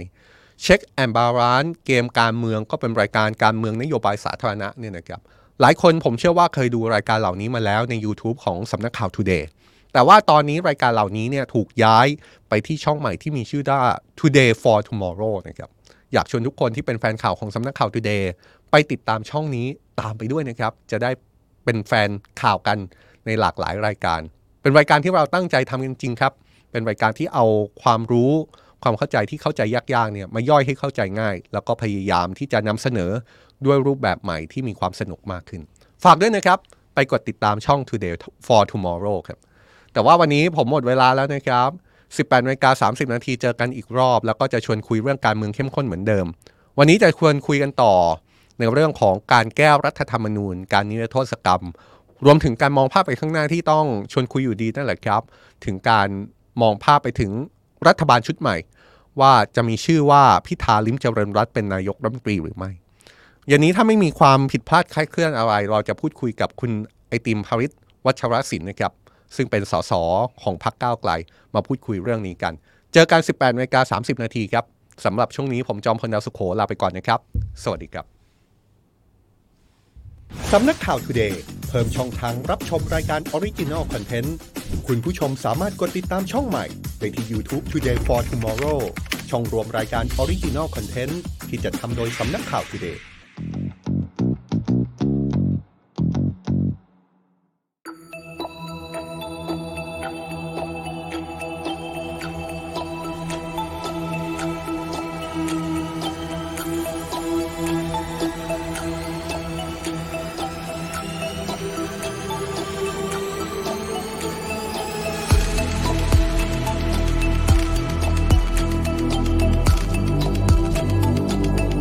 [0.61, 5.21] Check and Balance เกมการเมืองก็เป็นรายการการเมืองนโยบายสาธารณะเนี่ยนะครับ
[5.61, 9.43] หลายคนผมเชื่อว่าเคยดูรายการเหล่านี้มาแล้วใน YouTube ของสำนักข่าว Today
[9.93, 12.07] แต่ว่าตอนนี้รายการเหล่านี้เนี่ยถูกย้าย
[12.49, 13.79] ไปที่ช่องใหม่ที่มีชื่อว่า
[14.19, 15.69] Today for Tomorrow นะครับ
[16.13, 18.23] อยากชวนทุกคนที่เป็นแฟนข่าวของสำนักข่าว Today
[18.71, 19.67] ไปติดตามช่องนี้
[20.01, 21.11] ตามไปด้วยนะครับ จะได้
[21.65, 22.09] เป็นแฟน
[22.41, 22.77] ข่าวกัน
[23.25, 24.21] ในหลากหลายรายการ
[24.61, 26.33] เป็นรายการที่เราตั้งใจทำจริงๆครับ
[26.71, 27.45] เป็นรายการที่เอา
[27.81, 28.33] ความรู้
[28.83, 33.11] ความเข้าใจที่เข้าใจยากๆเนี่ยมาย่อยให้เข้าใจง่าย แล้วก็พยายามที่จะนำเสนอ
[33.65, 35.61] ด้วยรูปแบบใหม่ที่มีความสนุกมากขึ้น
[36.03, 36.59] ฝากด้วยนะครับ
[36.95, 39.39] ไปกดติดตามช่อง Today for Tomorrow ครับ
[39.93, 41.69] แต่ว่าวันนี้ผมหมดเวลาแล้วนะครับ
[42.29, 46.25] 18นาฬิกา30 นาทีเจอกันอีกรอบ แล้วก็จะชวนคุยเรื่องการเมืองเข้มข้นเหมือนเดิม
[46.77, 47.93] วันนี้จะชวนคุยกันต่อ
[48.59, 51.63] ในเรื่องของการแก้รัฐธรรมนูญ การนิรโทษกรรม
[52.25, 55.21] รวมถึงการมองภาพไปข้างหน้าที่ต้องชวนคุยอยู่ดีนั่นแหละครับ
[55.65, 56.07] ถึงการ
[56.61, 57.31] มองภาพไปถึง
[57.87, 58.55] รัฐบาลชุดใหม่
[59.19, 62.71] ว่าจะมีชื่อว่าพิธาลิมเจริญรัตเป็นนายกรัฐมนตรีหรือไม่
[63.49, 66.71] อย่างนี้ถ้าไม่มีความผิดพลาดคล้าดเคลื่อนอะไร เราจะพูดคุยกับคุณ
[67.07, 67.71] ไอติมภริษ
[68.05, 68.93] วัชรศิลป์นะครับ
[69.35, 69.93] ซึ่งเป็นสส
[70.41, 71.11] ของพรรคก้าวไกล
[71.55, 72.53] มาพูดคุยเรื่องนี้กัน
[72.93, 74.65] เจอกัน 18นาฬิกา30 นาทีครับ
[75.05, 77.19] สำหรับช่วงนี้ผมจอมพลดาวสุขโขลาไปก่อนนะครับ
[77.63, 78.05] สวัสดีครับ
[80.51, 81.33] สำนักข่าว Today
[81.69, 84.29] เพิ่มช่องทางรับชมรายการ Original Content
[84.87, 86.65] คุณผู้ชมสามารถกดติดตามช่องใหม่
[86.99, 88.79] ได้ที่ YouTube Today for Tomorrow
[89.29, 91.13] ช่องรวมรายการ Original Content
[91.49, 92.97] ที่จะทำโดยสำนักข่าว Today
[93.39, 93.98] Thank you.